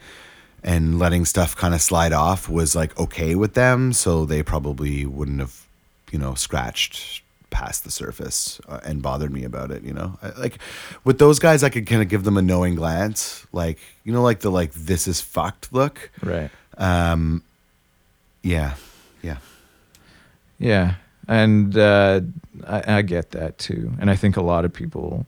and 0.63 0.99
letting 0.99 1.25
stuff 1.25 1.55
kind 1.55 1.73
of 1.73 1.81
slide 1.81 2.13
off 2.13 2.49
was 2.49 2.75
like 2.75 2.97
okay 2.99 3.35
with 3.35 3.53
them 3.53 3.93
so 3.93 4.25
they 4.25 4.43
probably 4.43 5.05
wouldn't 5.05 5.39
have 5.39 5.65
you 6.11 6.19
know 6.19 6.33
scratched 6.33 7.23
past 7.49 7.83
the 7.83 7.91
surface 7.91 8.61
uh, 8.69 8.79
and 8.85 9.01
bothered 9.01 9.31
me 9.31 9.43
about 9.43 9.71
it 9.71 9.83
you 9.83 9.93
know? 9.93 10.17
I, 10.21 10.29
like 10.39 10.57
with 11.03 11.19
those 11.19 11.37
guys 11.39 11.63
i 11.63 11.69
could 11.69 11.85
kind 11.85 12.01
of 12.01 12.07
give 12.07 12.23
them 12.23 12.37
a 12.37 12.41
knowing 12.41 12.75
glance 12.75 13.45
like 13.51 13.79
you 14.03 14.13
know 14.13 14.21
like 14.21 14.39
the 14.39 14.49
like 14.49 14.71
this 14.73 15.07
is 15.07 15.19
fucked 15.21 15.73
look? 15.73 16.11
Right. 16.23 16.49
um 16.77 17.43
yeah 18.41 18.75
yeah. 19.21 19.37
Yeah, 20.61 20.95
and 21.27 21.75
uh, 21.75 22.21
I, 22.67 22.97
I 22.97 23.01
get 23.01 23.31
that 23.31 23.57
too, 23.57 23.93
and 23.99 24.11
I 24.11 24.15
think 24.15 24.37
a 24.37 24.43
lot 24.43 24.63
of 24.63 24.71
people 24.71 25.25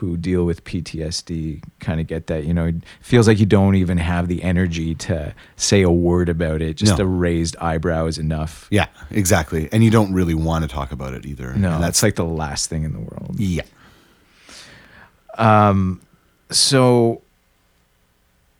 who 0.00 0.16
deal 0.16 0.44
with 0.44 0.64
PTSD 0.64 1.62
kind 1.78 2.00
of 2.00 2.06
get 2.06 2.26
that. 2.26 2.44
You 2.44 2.54
know, 2.54 2.66
it 2.66 2.76
feels 3.02 3.28
like 3.28 3.38
you 3.38 3.46
don't 3.46 3.74
even 3.74 3.98
have 3.98 4.28
the 4.28 4.42
energy 4.42 4.94
to 4.94 5.34
say 5.56 5.82
a 5.82 5.90
word 5.90 6.28
about 6.28 6.62
it. 6.62 6.76
Just 6.76 6.98
No. 6.98 7.04
a 7.04 7.06
raised 7.06 7.54
eyebrow 7.58 8.06
is 8.06 8.18
enough. 8.18 8.66
yeah 8.70 8.86
exactly 9.10 9.68
and 9.72 9.84
you 9.84 9.90
don't 9.90 10.12
really 10.12 10.34
want 10.34 10.62
to 10.64 10.68
talk 10.68 10.90
about 10.92 11.12
it 11.14 11.26
either 11.26 11.52
No, 11.54 11.72
and 11.74 11.82
that's 11.82 12.02
like 12.02 12.14
the 12.16 12.24
last 12.24 12.68
thing 12.70 12.84
in 12.84 12.92
the 12.92 13.00
world. 13.00 13.36
yeah 13.38 13.62
Um, 15.38 16.00
So 16.50 17.22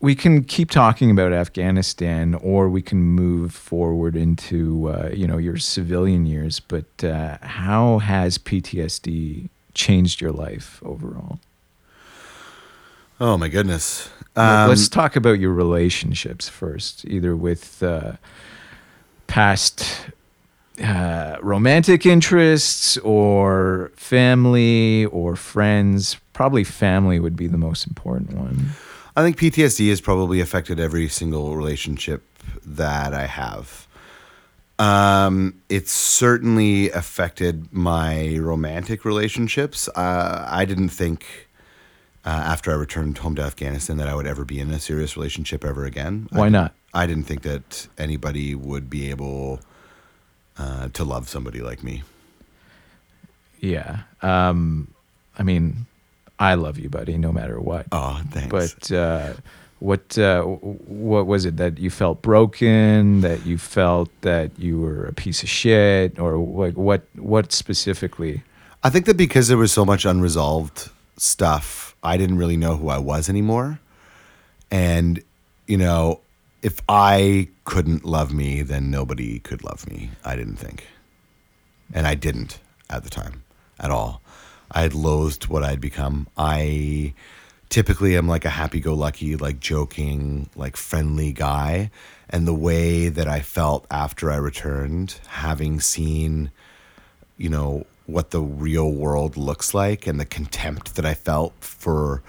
we 0.00 0.14
can 0.14 0.44
keep 0.44 0.70
talking 0.70 1.10
about 1.10 1.32
Afghanistan, 1.32 2.34
or 2.34 2.68
we 2.70 2.80
can 2.82 3.02
move 3.02 3.52
forward 3.52 4.16
into 4.16 4.88
uh, 4.88 5.10
you 5.12 5.26
know 5.26 5.36
your 5.38 5.56
civilian 5.58 6.24
years. 6.26 6.60
But 6.60 7.04
uh, 7.04 7.36
how 7.42 7.98
has 7.98 8.38
PTSD 8.38 9.48
changed 9.74 10.20
your 10.20 10.32
life 10.32 10.80
overall? 10.84 11.38
oh 13.20 13.36
my 13.36 13.48
goodness 13.48 14.10
um, 14.36 14.68
Let's 14.68 14.88
talk 14.88 15.16
about 15.16 15.40
your 15.40 15.52
relationships 15.52 16.48
first, 16.48 17.04
either 17.06 17.34
with 17.34 17.82
uh, 17.82 18.12
past 19.26 20.06
uh, 20.82 21.36
romantic 21.42 22.06
interests 22.06 22.96
or 22.98 23.90
family 23.96 25.06
or 25.06 25.36
friends. 25.36 26.16
Probably 26.32 26.64
family 26.64 27.18
would 27.18 27.36
be 27.36 27.48
the 27.48 27.58
most 27.58 27.86
important 27.86 28.34
one. 28.34 28.70
I 29.16 29.22
think 29.22 29.36
PTSD 29.36 29.88
has 29.90 30.00
probably 30.00 30.40
affected 30.40 30.78
every 30.78 31.08
single 31.08 31.56
relationship 31.56 32.22
that 32.64 33.12
I 33.12 33.26
have. 33.26 33.86
Um, 34.80 35.60
it's 35.68 35.92
certainly 35.92 36.90
affected 36.90 37.70
my 37.70 38.38
romantic 38.38 39.04
relationships. 39.04 39.88
Uh, 39.88 40.46
I 40.48 40.64
didn't 40.64 40.88
think 40.88 41.48
uh, 42.24 42.30
after 42.30 42.70
I 42.70 42.76
returned 42.76 43.18
home 43.18 43.34
to 43.34 43.42
Afghanistan 43.42 43.98
that 43.98 44.08
I 44.08 44.14
would 44.14 44.26
ever 44.26 44.46
be 44.46 44.58
in 44.58 44.70
a 44.70 44.80
serious 44.80 45.18
relationship 45.18 45.66
ever 45.66 45.84
again. 45.84 46.28
Why 46.30 46.46
I, 46.46 46.48
not? 46.48 46.74
I 46.94 47.06
didn't 47.06 47.24
think 47.24 47.42
that 47.42 47.88
anybody 47.98 48.54
would 48.54 48.88
be 48.88 49.10
able 49.10 49.60
uh, 50.56 50.88
to 50.88 51.04
love 51.04 51.28
somebody 51.28 51.60
like 51.60 51.84
me. 51.84 52.02
Yeah. 53.60 54.00
Um, 54.22 54.94
I 55.38 55.42
mean, 55.42 55.86
I 56.38 56.54
love 56.54 56.78
you, 56.78 56.88
buddy, 56.88 57.18
no 57.18 57.32
matter 57.32 57.60
what. 57.60 57.86
Oh, 57.92 58.22
thanks. 58.30 58.48
but 58.48 58.92
uh, 58.92 59.34
what 59.80 60.16
uh, 60.18 60.42
what 60.42 61.26
was 61.26 61.44
it 61.44 61.56
that 61.56 61.78
you 61.78 61.90
felt 61.90 62.22
broken? 62.22 63.20
That 63.22 63.44
you 63.44 63.58
felt 63.58 64.10
that 64.20 64.58
you 64.58 64.80
were 64.80 65.04
a 65.06 65.12
piece 65.12 65.42
of 65.42 65.48
shit, 65.48 66.18
or 66.18 66.36
like 66.36 66.76
what 66.76 67.02
what 67.16 67.52
specifically? 67.52 68.42
I 68.82 68.88
think 68.88 69.06
that 69.06 69.16
because 69.16 69.48
there 69.48 69.58
was 69.58 69.72
so 69.72 69.84
much 69.84 70.04
unresolved 70.06 70.90
stuff, 71.18 71.94
I 72.02 72.16
didn't 72.16 72.38
really 72.38 72.56
know 72.56 72.76
who 72.76 72.88
I 72.88 72.98
was 72.98 73.28
anymore. 73.28 73.78
And, 74.70 75.22
you 75.66 75.76
know, 75.76 76.20
if 76.62 76.80
I 76.88 77.48
couldn't 77.64 78.04
love 78.04 78.32
me, 78.32 78.62
then 78.62 78.90
nobody 78.90 79.38
could 79.40 79.62
love 79.62 79.86
me. 79.86 80.10
I 80.24 80.34
didn't 80.34 80.56
think. 80.56 80.86
And 81.92 82.06
I 82.06 82.14
didn't 82.14 82.58
at 82.88 83.04
the 83.04 83.10
time 83.10 83.42
at 83.78 83.90
all. 83.90 84.22
I 84.70 84.82
had 84.82 84.94
loathed 84.94 85.48
what 85.48 85.64
I'd 85.64 85.80
become. 85.80 86.28
I 86.36 87.12
typically 87.70 88.14
I'm 88.16 88.28
like 88.28 88.44
a 88.44 88.50
happy 88.50 88.80
go 88.80 88.92
lucky, 88.94 89.36
like 89.36 89.60
joking, 89.60 90.50
like 90.54 90.76
friendly 90.76 91.32
guy. 91.32 91.90
And 92.28 92.46
the 92.46 92.54
way 92.54 93.08
that 93.08 93.26
I 93.26 93.40
felt 93.40 93.86
after 93.90 94.30
I 94.30 94.36
returned, 94.36 95.18
having 95.26 95.80
seen 95.80 96.50
you 97.40 97.48
know 97.48 97.86
what 98.04 98.30
the 98.32 98.40
real 98.40 98.92
world 98.92 99.36
looks 99.36 99.72
like 99.72 100.06
and 100.06 100.20
the 100.20 100.26
contempt 100.26 100.96
that 100.96 101.06
I 101.06 101.14
felt 101.14 101.54
for 101.60 102.22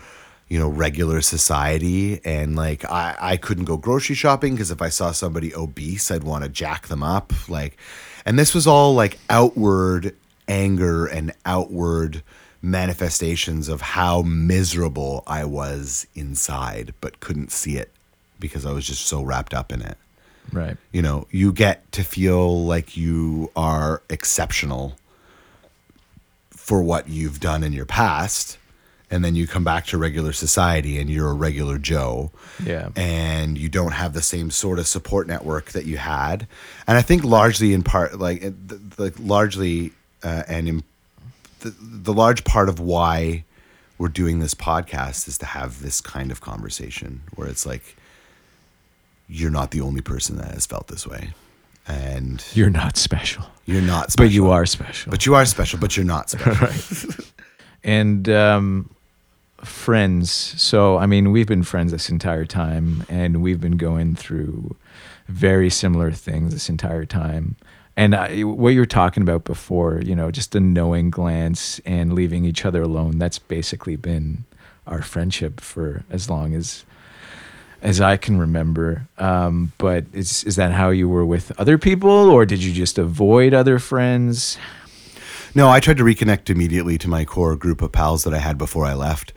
you 0.47 0.57
know 0.57 0.69
regular 0.69 1.21
society 1.21 2.21
and 2.23 2.55
like 2.55 2.89
I 2.89 3.17
I 3.19 3.37
couldn't 3.37 3.65
go 3.65 3.75
grocery 3.75 4.15
shopping 4.15 4.53
because 4.53 4.71
if 4.71 4.81
I 4.81 4.87
saw 4.87 5.11
somebody 5.11 5.53
obese 5.53 6.09
I'd 6.09 6.23
want 6.23 6.45
to 6.45 6.49
jack 6.49 6.87
them 6.87 7.03
up 7.03 7.33
like 7.49 7.77
and 8.25 8.39
this 8.39 8.55
was 8.55 8.67
all 8.67 8.93
like 8.93 9.19
outward 9.29 10.15
anger 10.47 11.05
and 11.07 11.33
outward 11.45 12.23
manifestations 12.61 13.67
of 13.69 13.81
how 13.81 14.21
miserable 14.21 15.23
I 15.27 15.45
was 15.45 16.05
inside 16.15 16.93
but 17.01 17.19
couldn't 17.19 17.51
see 17.51 17.77
it 17.77 17.91
because 18.39 18.65
I 18.65 18.71
was 18.71 18.85
just 18.85 19.05
so 19.05 19.21
wrapped 19.21 19.53
up 19.53 19.71
in 19.71 19.81
it 19.81 19.97
Right. 20.51 20.75
you 20.91 21.01
know 21.01 21.27
you 21.31 21.53
get 21.53 21.89
to 21.93 22.03
feel 22.03 22.65
like 22.65 22.97
you 22.97 23.51
are 23.55 24.01
exceptional 24.09 24.95
for 26.49 26.81
what 26.83 27.09
you've 27.09 27.39
done 27.39 27.63
in 27.63 27.73
your 27.73 27.85
past 27.85 28.57
and 29.09 29.25
then 29.25 29.35
you 29.35 29.45
come 29.45 29.63
back 29.63 29.85
to 29.87 29.97
regular 29.97 30.31
society 30.31 30.97
and 30.99 31.09
you're 31.09 31.29
a 31.29 31.33
regular 31.33 31.77
joe 31.77 32.31
Yeah. 32.63 32.89
and 32.95 33.57
you 33.57 33.69
don't 33.69 33.91
have 33.93 34.13
the 34.13 34.21
same 34.21 34.51
sort 34.51 34.79
of 34.79 34.87
support 34.87 35.27
network 35.27 35.71
that 35.71 35.85
you 35.85 35.97
had 35.97 36.47
and 36.87 36.97
i 36.97 37.01
think 37.01 37.23
largely 37.23 37.73
in 37.73 37.83
part 37.83 38.19
like 38.19 38.41
the 38.41 39.13
largely 39.19 39.91
uh, 40.23 40.43
and 40.47 40.67
in 40.67 40.83
the, 41.61 41.73
the 41.79 42.13
large 42.13 42.43
part 42.43 42.69
of 42.69 42.79
why 42.79 43.43
we're 43.97 44.07
doing 44.09 44.39
this 44.39 44.53
podcast 44.53 45.27
is 45.27 45.37
to 45.39 45.45
have 45.45 45.81
this 45.81 46.01
kind 46.01 46.31
of 46.31 46.41
conversation 46.41 47.21
where 47.35 47.47
it's 47.47 47.65
like 47.65 47.95
you're 49.27 49.51
not 49.51 49.71
the 49.71 49.81
only 49.81 50.01
person 50.01 50.37
that 50.37 50.53
has 50.53 50.65
felt 50.65 50.87
this 50.87 51.07
way 51.07 51.29
and 51.87 52.43
You're 52.53 52.69
not 52.69 52.97
special, 52.97 53.45
you're 53.65 53.81
not 53.81 54.11
special 54.11 54.27
but 54.27 54.33
you 54.33 54.49
are 54.51 54.65
special. 54.65 55.09
but 55.11 55.25
you 55.25 55.35
are 55.35 55.45
special 55.45 55.79
but 55.79 55.95
you're 55.95 56.05
not 56.05 56.29
special 56.29 57.13
and 57.83 58.27
um, 58.29 58.89
friends. 59.63 60.31
So, 60.31 60.97
I 60.97 61.05
mean, 61.05 61.31
we've 61.31 61.47
been 61.47 61.63
friends 61.63 61.91
this 61.91 62.09
entire 62.09 62.45
time, 62.45 63.05
and 63.09 63.41
we've 63.41 63.61
been 63.61 63.77
going 63.77 64.15
through 64.15 64.75
very 65.27 65.69
similar 65.69 66.11
things 66.11 66.53
this 66.53 66.69
entire 66.69 67.05
time. 67.05 67.55
And 68.01 68.15
what 68.57 68.69
you 68.69 68.79
were 68.79 68.87
talking 68.87 69.21
about 69.21 69.43
before, 69.43 70.01
you 70.03 70.15
know, 70.15 70.31
just 70.31 70.55
a 70.55 70.59
knowing 70.59 71.11
glance 71.11 71.79
and 71.85 72.13
leaving 72.13 72.45
each 72.45 72.65
other 72.65 72.81
alone. 72.81 73.19
That's 73.19 73.37
basically 73.37 73.95
been 73.95 74.45
our 74.87 75.03
friendship 75.03 75.59
for 75.59 76.03
as 76.09 76.27
long 76.27 76.55
as 76.55 76.83
as 77.83 78.01
I 78.01 78.17
can 78.17 78.37
remember. 78.37 79.07
Um, 79.19 79.73
but 79.77 80.05
is 80.13 80.43
is 80.45 80.55
that 80.55 80.71
how 80.71 80.89
you 80.89 81.07
were 81.07 81.27
with 81.27 81.51
other 81.59 81.77
people, 81.77 82.09
or 82.09 82.43
did 82.43 82.63
you 82.63 82.73
just 82.73 82.97
avoid 82.97 83.53
other 83.53 83.77
friends? 83.77 84.57
No, 85.53 85.69
I 85.69 85.79
tried 85.79 85.97
to 85.97 86.03
reconnect 86.03 86.49
immediately 86.49 86.97
to 86.97 87.07
my 87.07 87.23
core 87.23 87.55
group 87.55 87.83
of 87.83 87.91
pals 87.91 88.23
that 88.23 88.33
I 88.33 88.39
had 88.39 88.57
before 88.57 88.85
I 88.85 88.95
left. 88.95 89.31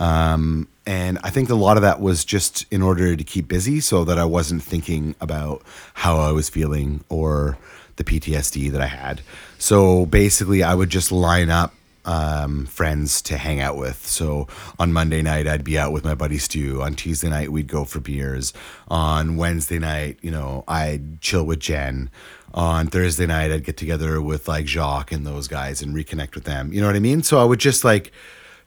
Um, 0.00 0.66
and 0.86 1.20
I 1.22 1.30
think 1.30 1.50
a 1.50 1.54
lot 1.54 1.76
of 1.76 1.82
that 1.82 2.00
was 2.00 2.24
just 2.24 2.66
in 2.72 2.82
order 2.82 3.14
to 3.14 3.22
keep 3.22 3.46
busy 3.46 3.78
so 3.78 4.02
that 4.04 4.18
I 4.18 4.24
wasn't 4.24 4.64
thinking 4.64 5.14
about 5.20 5.62
how 5.94 6.18
I 6.18 6.32
was 6.32 6.48
feeling 6.48 7.04
or 7.08 7.58
the 7.98 8.04
PTSD 8.04 8.72
that 8.72 8.80
I 8.80 8.86
had. 8.86 9.20
So 9.58 10.06
basically, 10.06 10.62
I 10.62 10.74
would 10.74 10.88
just 10.88 11.12
line 11.12 11.50
up 11.50 11.74
um, 12.04 12.64
friends 12.64 13.20
to 13.22 13.36
hang 13.36 13.60
out 13.60 13.76
with. 13.76 14.06
So 14.06 14.48
on 14.78 14.92
Monday 14.92 15.20
night, 15.20 15.46
I'd 15.46 15.64
be 15.64 15.78
out 15.78 15.92
with 15.92 16.04
my 16.04 16.14
buddy 16.14 16.38
Stu. 16.38 16.80
On 16.80 16.94
Tuesday 16.94 17.28
night, 17.28 17.52
we'd 17.52 17.66
go 17.66 17.84
for 17.84 18.00
beers. 18.00 18.54
On 18.88 19.36
Wednesday 19.36 19.78
night, 19.78 20.18
you 20.22 20.30
know, 20.30 20.64
I'd 20.66 21.20
chill 21.20 21.44
with 21.44 21.60
Jen. 21.60 22.08
On 22.54 22.86
Thursday 22.86 23.26
night, 23.26 23.52
I'd 23.52 23.64
get 23.64 23.76
together 23.76 24.22
with 24.22 24.48
like 24.48 24.66
Jacques 24.66 25.12
and 25.12 25.26
those 25.26 25.48
guys 25.48 25.82
and 25.82 25.94
reconnect 25.94 26.34
with 26.34 26.44
them. 26.44 26.72
You 26.72 26.80
know 26.80 26.86
what 26.86 26.96
I 26.96 27.00
mean? 27.00 27.22
So 27.22 27.38
I 27.38 27.44
would 27.44 27.60
just 27.60 27.84
like 27.84 28.10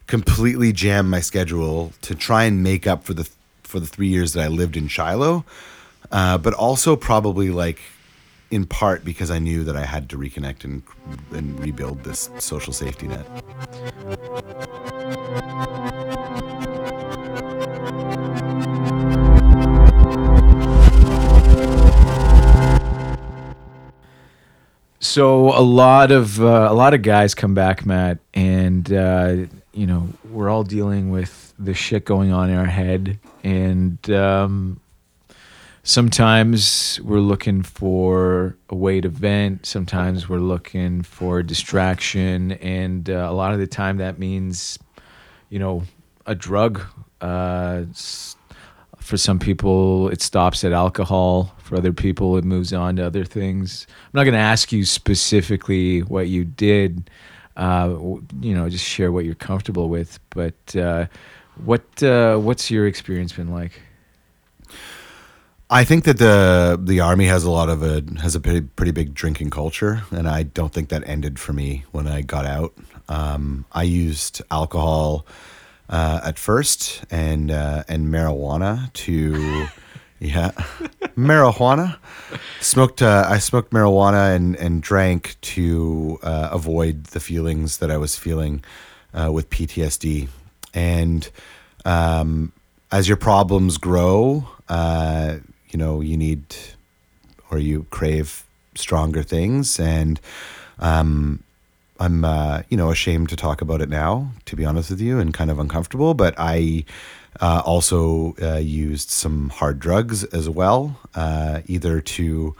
completely 0.06 0.72
jam 0.72 1.10
my 1.10 1.22
schedule 1.22 1.94
to 2.02 2.13
try 2.13 2.44
and 2.44 2.62
make 2.62 2.86
up 2.86 3.04
for 3.04 3.15
the 3.15 3.28
for 3.63 3.80
the 3.80 3.88
three 3.88 4.10
years 4.10 4.34
that 4.34 4.44
I 4.44 4.50
lived 4.50 4.76
in 4.76 4.88
Shilo, 4.88 5.46
uh, 6.12 6.38
but 6.38 6.54
also 6.54 6.96
probably 6.96 7.50
like 7.50 7.80
in 8.51 8.65
part 8.65 9.03
because 9.03 9.31
I 9.31 9.39
knew 9.39 9.63
that 9.63 9.75
I 9.75 9.85
had 9.85 10.09
to 10.09 10.17
reconnect 10.17 10.63
and 10.65 10.83
and 11.31 11.59
rebuild 11.59 12.03
this 12.03 12.29
social 12.37 12.73
safety 12.73 13.07
net. 13.07 13.25
So 24.99 25.49
a 25.49 25.59
lot 25.59 26.11
of 26.11 26.39
uh, 26.41 26.67
a 26.69 26.73
lot 26.73 26.93
of 26.93 27.01
guys 27.01 27.33
come 27.33 27.53
back, 27.53 27.85
Matt, 27.85 28.19
and 28.33 28.91
uh, 28.93 29.35
you 29.73 29.87
know 29.87 30.09
we're 30.29 30.49
all 30.49 30.63
dealing 30.63 31.09
with 31.09 31.53
the 31.57 31.73
shit 31.73 32.05
going 32.05 32.31
on 32.31 32.49
in 32.49 32.57
our 32.57 32.65
head, 32.65 33.19
and 33.43 34.09
um, 34.11 34.79
sometimes 35.84 37.00
we're 37.02 37.20
looking 37.20 37.63
for 37.63 38.58
a 38.70 38.76
way 38.76 39.02
to 39.02 39.10
vent. 39.10 39.65
Sometimes 39.65 40.30
we're 40.30 40.39
looking 40.39 41.02
for 41.02 41.44
distraction, 41.44 42.54
and 42.54 43.10
uh, 43.10 43.28
a 43.30 43.34
lot 43.34 43.54
of 43.54 43.60
the 43.60 43.67
time 43.67 43.98
that 43.98 44.20
means, 44.20 44.78
you 45.50 45.60
know, 45.60 45.84
a 46.26 46.36
drug. 46.36 46.82
Uh, 47.20 47.84
for 48.98 49.17
some 49.17 49.39
people, 49.39 50.10
it 50.10 50.22
stops 50.22 50.63
at 50.63 50.72
alcohol. 50.72 51.56
For 51.63 51.76
other 51.76 51.94
people, 51.94 52.38
it 52.38 52.44
moves 52.44 52.72
on 52.74 52.98
to 52.98 53.06
other 53.06 53.26
things. 53.26 53.88
I'm 53.89 54.12
not 54.13 54.24
going 54.24 54.34
to 54.34 54.39
ask 54.39 54.72
you 54.72 54.86
specifically 54.86 56.02
what 56.02 56.28
you 56.28 56.46
did. 56.46 57.10
Uh, 57.58 57.89
you 58.39 58.54
know, 58.54 58.70
just 58.70 58.86
share 58.86 59.12
what 59.12 59.26
you're 59.26 59.36
comfortable 59.36 59.89
with. 59.89 60.20
But 60.30 60.76
uh, 60.76 61.08
what 61.65 62.04
uh, 62.04 62.38
what's 62.38 62.70
your 62.72 62.88
experience 62.88 63.34
been 63.34 63.52
like? 63.52 63.82
I 65.73 65.86
think 65.86 66.03
that 66.03 66.17
the 66.17 66.77
the 66.84 66.99
army 66.99 67.27
has 67.27 67.45
a 67.45 67.49
lot 67.49 67.69
of 67.69 67.81
a 67.81 68.03
has 68.21 68.36
a 68.36 68.41
pretty 68.41 68.60
pretty 68.60 68.91
big 68.91 69.13
drinking 69.13 69.51
culture, 69.51 70.03
and 70.12 70.27
I 70.27 70.43
don't 70.43 70.73
think 70.73 70.89
that 70.89 71.07
ended 71.07 71.39
for 71.39 71.53
me 71.53 71.86
when 71.91 72.07
I 72.07 72.23
got 72.23 72.45
out. 72.45 72.73
Um, 73.07 73.63
I 73.71 73.84
used 73.84 74.41
alcohol 74.51 75.25
uh, 75.88 76.19
at 76.25 76.38
first 76.38 77.05
and 77.10 77.51
uh, 77.51 77.86
and 77.88 78.07
marijuana 78.07 78.91
to 78.93 79.67
yeah 80.19 80.51
marijuana 81.15 81.97
smoked 82.60 83.01
uh, 83.01 83.25
I 83.29 83.38
smoked 83.38 83.71
marijuana 83.71 84.36
and 84.36 84.57
and 84.57 84.84
drank 84.84 85.38
to 85.41 86.19
uh, 86.21 86.49
avoid 86.51 87.05
the 87.05 87.21
feelings 87.21 87.77
that 87.77 87.89
I 87.89 87.95
was 87.95 88.17
feeling 88.17 88.62
uh, 89.13 89.31
with 89.31 89.49
PTSD 89.49 90.27
and 90.73 91.29
um, 91.86 92.51
as 92.91 93.07
your 93.07 93.17
problems 93.17 93.77
grow 93.77 94.49
uh, 94.67 95.38
you 95.71 95.77
know 95.77 96.01
you 96.01 96.17
need 96.17 96.43
or 97.49 97.60
you 97.60 97.86
crave 97.89 98.43
stronger 98.75 99.23
things 99.23 99.79
and 99.79 100.19
um, 100.79 101.43
I'm 102.01 102.25
uh, 102.25 102.63
you 102.69 102.77
know 102.77 102.89
ashamed 102.89 103.29
to 103.29 103.36
talk 103.36 103.62
about 103.62 103.79
it 103.79 103.88
now, 103.88 104.31
to 104.45 104.55
be 104.55 104.65
honest 104.65 104.89
with 104.89 104.99
you, 104.99 105.19
and 105.19 105.31
kind 105.31 105.51
of 105.51 105.60
uncomfortable. 105.60 106.15
But 106.15 106.34
I 106.36 106.84
uh, 107.39 107.62
also 107.63 108.36
uh, 108.41 108.57
used 108.57 109.12
some 109.12 109.49
hard 109.49 109.79
drugs 109.79 110.23
as 110.23 110.49
well, 110.49 110.99
uh, 111.13 111.62
either 111.67 112.01
to 112.01 112.55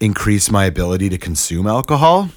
increase 0.00 0.50
my 0.50 0.64
ability 0.64 1.10
to 1.10 1.18
consume 1.18 1.66
alcohol, 1.66 2.30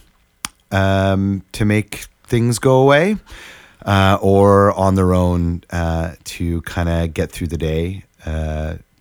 um, 0.72 1.43
to 1.54 1.63
make 1.63 2.08
things 2.26 2.60
go 2.60 2.82
away, 2.82 3.15
uh, 3.86 4.17
or 4.22 4.74
on 4.74 4.96
their 4.96 5.13
own 5.13 5.63
uh, 5.70 6.15
to 6.26 6.62
kind 6.63 6.89
of 6.89 7.13
get 7.13 7.32
through 7.32 7.48
the 7.48 7.58
day, 7.58 8.04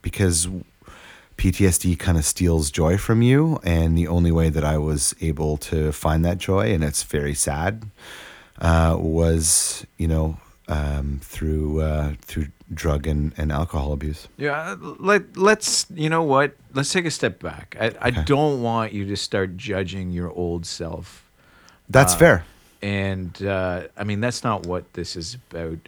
because 0.06 0.46
PTSD 1.36 1.98
kind 1.98 2.16
of 2.16 2.24
steals 2.24 2.70
joy 2.70 2.96
from 2.96 3.22
you. 3.22 3.58
And 3.64 3.98
the 3.98 4.06
only 4.06 4.30
way 4.30 4.48
that 4.50 4.62
I 4.64 4.78
was 4.78 5.14
able 5.20 5.56
to 5.70 5.90
find 5.90 6.24
that 6.24 6.38
joy, 6.38 6.72
and 6.72 6.84
it's 6.84 7.02
very 7.02 7.34
sad, 7.34 7.72
uh, 8.60 8.96
was, 8.98 9.84
you 9.98 10.06
know, 10.06 10.38
um, 10.68 11.18
through 11.22 11.80
uh, 11.80 12.12
through 12.22 12.46
drug 12.72 13.06
and, 13.08 13.32
and 13.36 13.50
alcohol 13.50 13.92
abuse. 13.92 14.28
Yeah, 14.36 14.76
let 15.10 15.36
let's 15.36 15.86
you 15.94 16.08
know 16.08 16.22
what? 16.22 16.54
Let's 16.72 16.92
take 16.92 17.06
a 17.06 17.10
step 17.10 17.40
back. 17.40 17.76
I, 17.80 17.92
I 18.00 18.10
don't 18.10 18.62
want 18.62 18.92
you 18.92 19.04
to 19.06 19.16
start 19.16 19.56
judging 19.56 20.10
your 20.10 20.30
old 20.30 20.66
self. 20.66 21.06
That's 21.88 22.14
Uh, 22.14 22.18
fair. 22.18 22.44
and 22.82 23.32
uh, 23.42 23.88
I 23.96 24.04
mean 24.04 24.20
that's 24.20 24.42
not 24.44 24.66
what 24.66 24.84
this 24.94 25.16
is 25.16 25.36
about. 25.50 25.78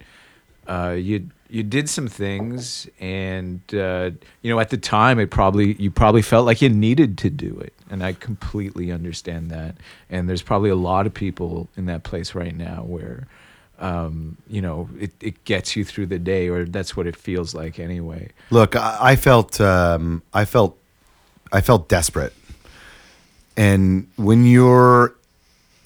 Uh, 0.67 0.93
you 0.95 1.29
you 1.49 1.63
did 1.63 1.89
some 1.89 2.07
things, 2.07 2.87
and 2.99 3.61
uh, 3.73 4.11
you 4.41 4.51
know 4.51 4.59
at 4.59 4.69
the 4.69 4.77
time 4.77 5.19
it 5.19 5.31
probably 5.31 5.73
you 5.73 5.91
probably 5.91 6.21
felt 6.21 6.45
like 6.45 6.61
you 6.61 6.69
needed 6.69 7.17
to 7.19 7.29
do 7.29 7.57
it, 7.59 7.73
and 7.89 8.03
I 8.03 8.13
completely 8.13 8.91
understand 8.91 9.49
that. 9.49 9.75
And 10.09 10.29
there's 10.29 10.43
probably 10.43 10.69
a 10.69 10.75
lot 10.75 11.05
of 11.07 11.13
people 11.13 11.67
in 11.75 11.85
that 11.87 12.03
place 12.03 12.35
right 12.35 12.55
now 12.55 12.83
where. 12.83 13.27
Um, 13.81 14.35
you 14.49 14.61
know, 14.61 14.89
it, 14.99 15.13
it 15.21 15.45
gets 15.45 15.77
you 15.77 15.85
through 15.85 16.07
the 16.07 16.19
day, 16.19 16.49
or 16.49 16.65
that's 16.65 16.97
what 16.97 17.07
it 17.07 17.15
feels 17.15 17.55
like 17.55 17.79
anyway. 17.79 18.27
Look, 18.49 18.75
I, 18.75 18.97
I 18.99 19.15
felt 19.15 19.61
um, 19.61 20.21
I 20.33 20.43
felt 20.43 20.77
I 21.53 21.61
felt 21.61 21.87
desperate, 21.87 22.33
and 23.55 24.09
when 24.17 24.43
you're 24.43 25.15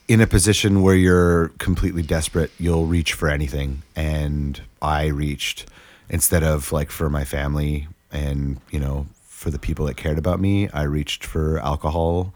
in 0.08 0.21
a 0.21 0.28
position 0.28 0.82
where 0.82 0.95
you're 0.95 1.49
completely 1.60 2.02
desperate, 2.02 2.52
you'll 2.60 2.88
reach 2.88 3.13
for 3.13 3.30
anything. 3.30 3.84
And 3.95 4.60
I 4.84 5.08
reached 5.08 5.65
instead 6.10 6.43
of 6.43 6.72
like 6.72 6.91
for 6.91 7.10
my 7.10 7.24
family 7.26 7.88
and 8.12 8.60
you 8.69 8.80
know 8.80 9.08
for 9.26 9.50
the 9.50 9.60
people 9.60 9.86
that 9.88 9.98
cared 9.98 10.17
about 10.17 10.39
me, 10.39 10.69
I 10.69 10.84
reached 10.84 11.26
for 11.26 11.60
alcohol 11.60 12.34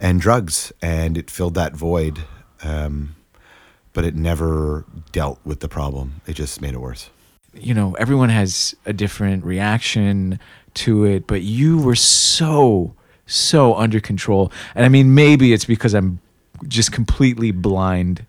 and 0.00 0.20
drugs, 0.20 0.72
and 0.80 1.18
it 1.18 1.30
filled 1.30 1.54
that 1.54 1.74
void. 1.74 2.20
Um, 2.62 3.14
but 3.92 4.04
it 4.04 4.14
never 4.14 4.84
dealt 5.12 5.38
with 5.44 5.60
the 5.60 5.68
problem. 5.68 6.20
It 6.26 6.34
just 6.34 6.60
made 6.62 6.74
it 6.74 6.80
worse. 6.80 7.10
you 7.54 7.74
know 7.74 7.94
everyone 7.98 8.28
has 8.30 8.74
a 8.86 8.92
different 8.92 9.44
reaction 9.44 10.38
to 10.74 11.04
it 11.04 11.26
but 11.26 11.42
you 11.42 11.78
were 11.82 11.96
so 11.96 12.94
so 13.26 13.74
under 13.74 13.98
control 14.00 14.52
and 14.76 14.84
i 14.84 14.88
mean 14.88 15.14
maybe 15.14 15.52
it's 15.52 15.64
because 15.64 15.92
i'm 15.94 16.20
just 16.68 16.92
completely 16.92 17.50
blind 17.50 18.24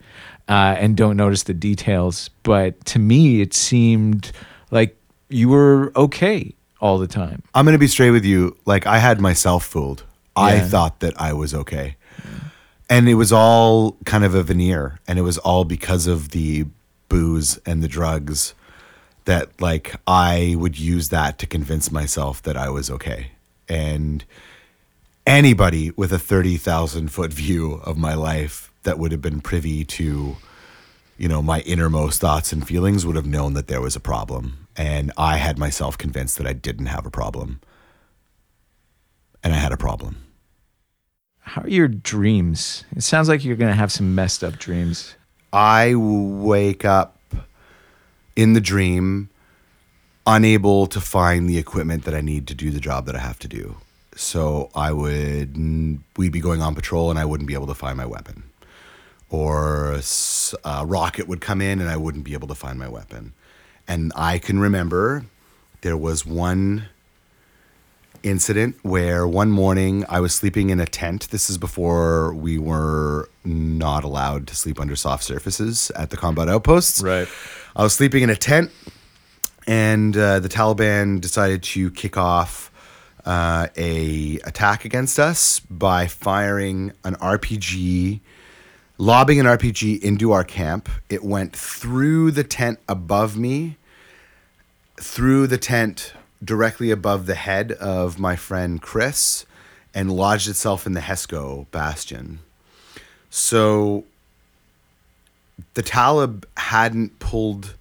uh, 0.51 0.75
and 0.81 0.97
don't 0.97 1.17
notice 1.17 1.43
the 1.43 1.53
details 1.53 2.29
but 2.43 2.83
to 2.85 2.99
me 2.99 3.41
it 3.41 3.53
seemed 3.53 4.31
like 4.69 4.95
you 5.29 5.49
were 5.49 5.91
okay 5.95 6.53
all 6.79 6.97
the 6.97 7.07
time 7.07 7.41
I'm 7.53 7.65
gonna 7.65 7.77
be 7.77 7.87
straight 7.87 8.11
with 8.11 8.25
you. 8.25 8.57
Like 8.65 8.87
I 8.87 8.97
had 8.97 9.19
myself 9.21 9.65
fooled. 9.65 10.03
I 10.35 10.59
thought 10.61 11.01
that 11.01 11.19
I 11.19 11.33
was 11.33 11.53
okay, 11.53 11.97
and 12.89 13.07
it 13.09 13.15
was 13.15 13.31
all 13.31 13.97
kind 14.05 14.23
of 14.23 14.33
a 14.33 14.41
veneer, 14.41 14.99
and 15.07 15.19
it 15.19 15.23
was 15.23 15.37
all 15.37 15.65
because 15.65 16.07
of 16.07 16.29
the 16.29 16.65
booze 17.09 17.59
and 17.65 17.83
the 17.83 17.87
drugs. 17.87 18.55
That 19.25 19.61
like 19.61 19.95
I 20.07 20.55
would 20.57 20.79
use 20.79 21.09
that 21.09 21.37
to 21.39 21.45
convince 21.45 21.91
myself 21.91 22.41
that 22.43 22.57
I 22.57 22.69
was 22.69 22.89
okay, 22.89 23.31
and 23.69 24.23
anybody 25.27 25.91
with 25.91 26.11
a 26.11 26.19
thirty 26.19 26.57
thousand 26.57 27.09
foot 27.09 27.33
view 27.33 27.81
of 27.83 27.97
my 27.97 28.15
life 28.15 28.70
that 28.83 28.97
would 28.99 29.11
have 29.11 29.21
been 29.21 29.41
privy 29.41 29.85
to 29.85 30.37
you 31.17 31.27
know, 31.27 31.43
my 31.43 31.59
innermost 31.61 32.19
thoughts 32.19 32.51
and 32.51 32.67
feelings 32.67 33.05
would 33.05 33.15
have 33.15 33.27
known 33.27 33.53
that 33.53 33.67
there 33.67 33.79
was 33.79 33.95
a 33.95 33.99
problem. 33.99 34.67
And 34.75 35.11
I 35.17 35.37
had 35.37 35.59
myself 35.59 35.95
convinced 35.95 36.39
that 36.39 36.47
I 36.47 36.53
didn't 36.53 36.87
have 36.87 37.05
a 37.05 37.11
problem. 37.11 37.61
And 39.43 39.53
I 39.53 39.57
had 39.57 39.71
a 39.71 39.77
problem. 39.77 40.17
how 41.41 41.61
are 41.61 41.69
your 41.69 41.87
dreams 41.87 42.85
it 42.95 43.03
sounds 43.03 43.27
like 43.27 43.43
you're 43.43 43.55
gonna 43.55 43.75
have 43.75 43.91
some 43.91 44.15
messed 44.15 44.43
up 44.43 44.57
dreams 44.57 45.15
I 45.53 45.95
wake 45.95 46.85
up 46.85 47.17
in 48.35 48.53
the 48.53 48.61
dream 48.61 49.29
unable 50.25 50.87
to 50.87 51.01
find 51.01 51.49
the 51.49 51.57
equipment 51.57 52.05
that 52.05 52.13
I 52.13 52.21
need 52.21 52.47
to 52.47 52.55
do 52.55 52.71
the 52.71 52.79
job 52.79 53.05
that 53.07 53.15
I 53.15 53.19
have 53.19 53.39
to 53.39 53.47
do. 53.47 53.77
So 54.15 54.69
I 54.75 54.91
would 54.91 55.57
we'd 56.17 56.31
be 56.31 56.39
going 56.39 56.61
on 56.61 56.75
patrol 56.75 57.09
and 57.09 57.19
I 57.19 57.25
wouldn't 57.25 57.47
be 57.47 57.53
able 57.53 57.67
to 57.67 57.73
find 57.73 57.97
my 57.97 58.05
weapon. 58.05 58.43
Or 59.31 59.99
a 60.63 60.85
rocket 60.85 61.27
would 61.27 61.41
come 61.41 61.61
in 61.61 61.79
and 61.79 61.89
I 61.89 61.97
wouldn't 61.97 62.25
be 62.25 62.33
able 62.33 62.49
to 62.49 62.55
find 62.55 62.77
my 62.77 62.89
weapon. 62.89 63.33
And 63.87 64.11
I 64.15 64.37
can 64.37 64.59
remember 64.59 65.25
there 65.81 65.97
was 65.97 66.25
one 66.25 66.89
incident 68.23 68.75
where 68.83 69.27
one 69.27 69.49
morning 69.49 70.05
I 70.07 70.19
was 70.19 70.33
sleeping 70.33 70.69
in 70.69 70.79
a 70.79 70.85
tent. 70.85 71.29
This 71.29 71.49
is 71.49 71.57
before 71.57 72.33
we 72.33 72.57
were 72.57 73.29
not 73.43 74.03
allowed 74.03 74.47
to 74.47 74.55
sleep 74.55 74.79
under 74.79 74.95
soft 74.95 75.23
surfaces 75.23 75.91
at 75.91 76.09
the 76.09 76.17
combat 76.17 76.49
outposts. 76.49 77.01
Right. 77.01 77.27
I 77.75 77.83
was 77.83 77.93
sleeping 77.93 78.23
in 78.23 78.29
a 78.29 78.35
tent, 78.35 78.71
and 79.65 80.15
uh, 80.15 80.39
the 80.39 80.49
Taliban 80.49 81.21
decided 81.21 81.63
to 81.63 81.89
kick 81.91 82.17
off 82.17 82.71
uh, 83.25 83.67
a 83.77 84.39
attack 84.43 84.85
against 84.85 85.19
us 85.19 85.59
by 85.59 86.07
firing 86.07 86.91
an 87.03 87.15
RPG, 87.15 88.19
lobbing 89.01 89.39
an 89.39 89.47
RPG 89.47 89.99
into 90.03 90.31
our 90.31 90.43
camp. 90.43 90.87
It 91.09 91.23
went 91.23 91.55
through 91.55 92.29
the 92.29 92.43
tent 92.43 92.77
above 92.87 93.35
me, 93.35 93.77
through 94.99 95.47
the 95.47 95.57
tent 95.57 96.13
directly 96.43 96.91
above 96.91 97.25
the 97.25 97.33
head 97.33 97.71
of 97.71 98.19
my 98.19 98.35
friend 98.35 98.79
Chris, 98.79 99.47
and 99.91 100.11
lodged 100.11 100.47
itself 100.47 100.85
in 100.85 100.93
the 100.93 100.99
Hesco 100.99 101.65
bastion. 101.71 102.41
So 103.31 104.05
the 105.73 105.81
Talib 105.81 106.45
hadn't 106.57 107.17
pulled 107.17 107.73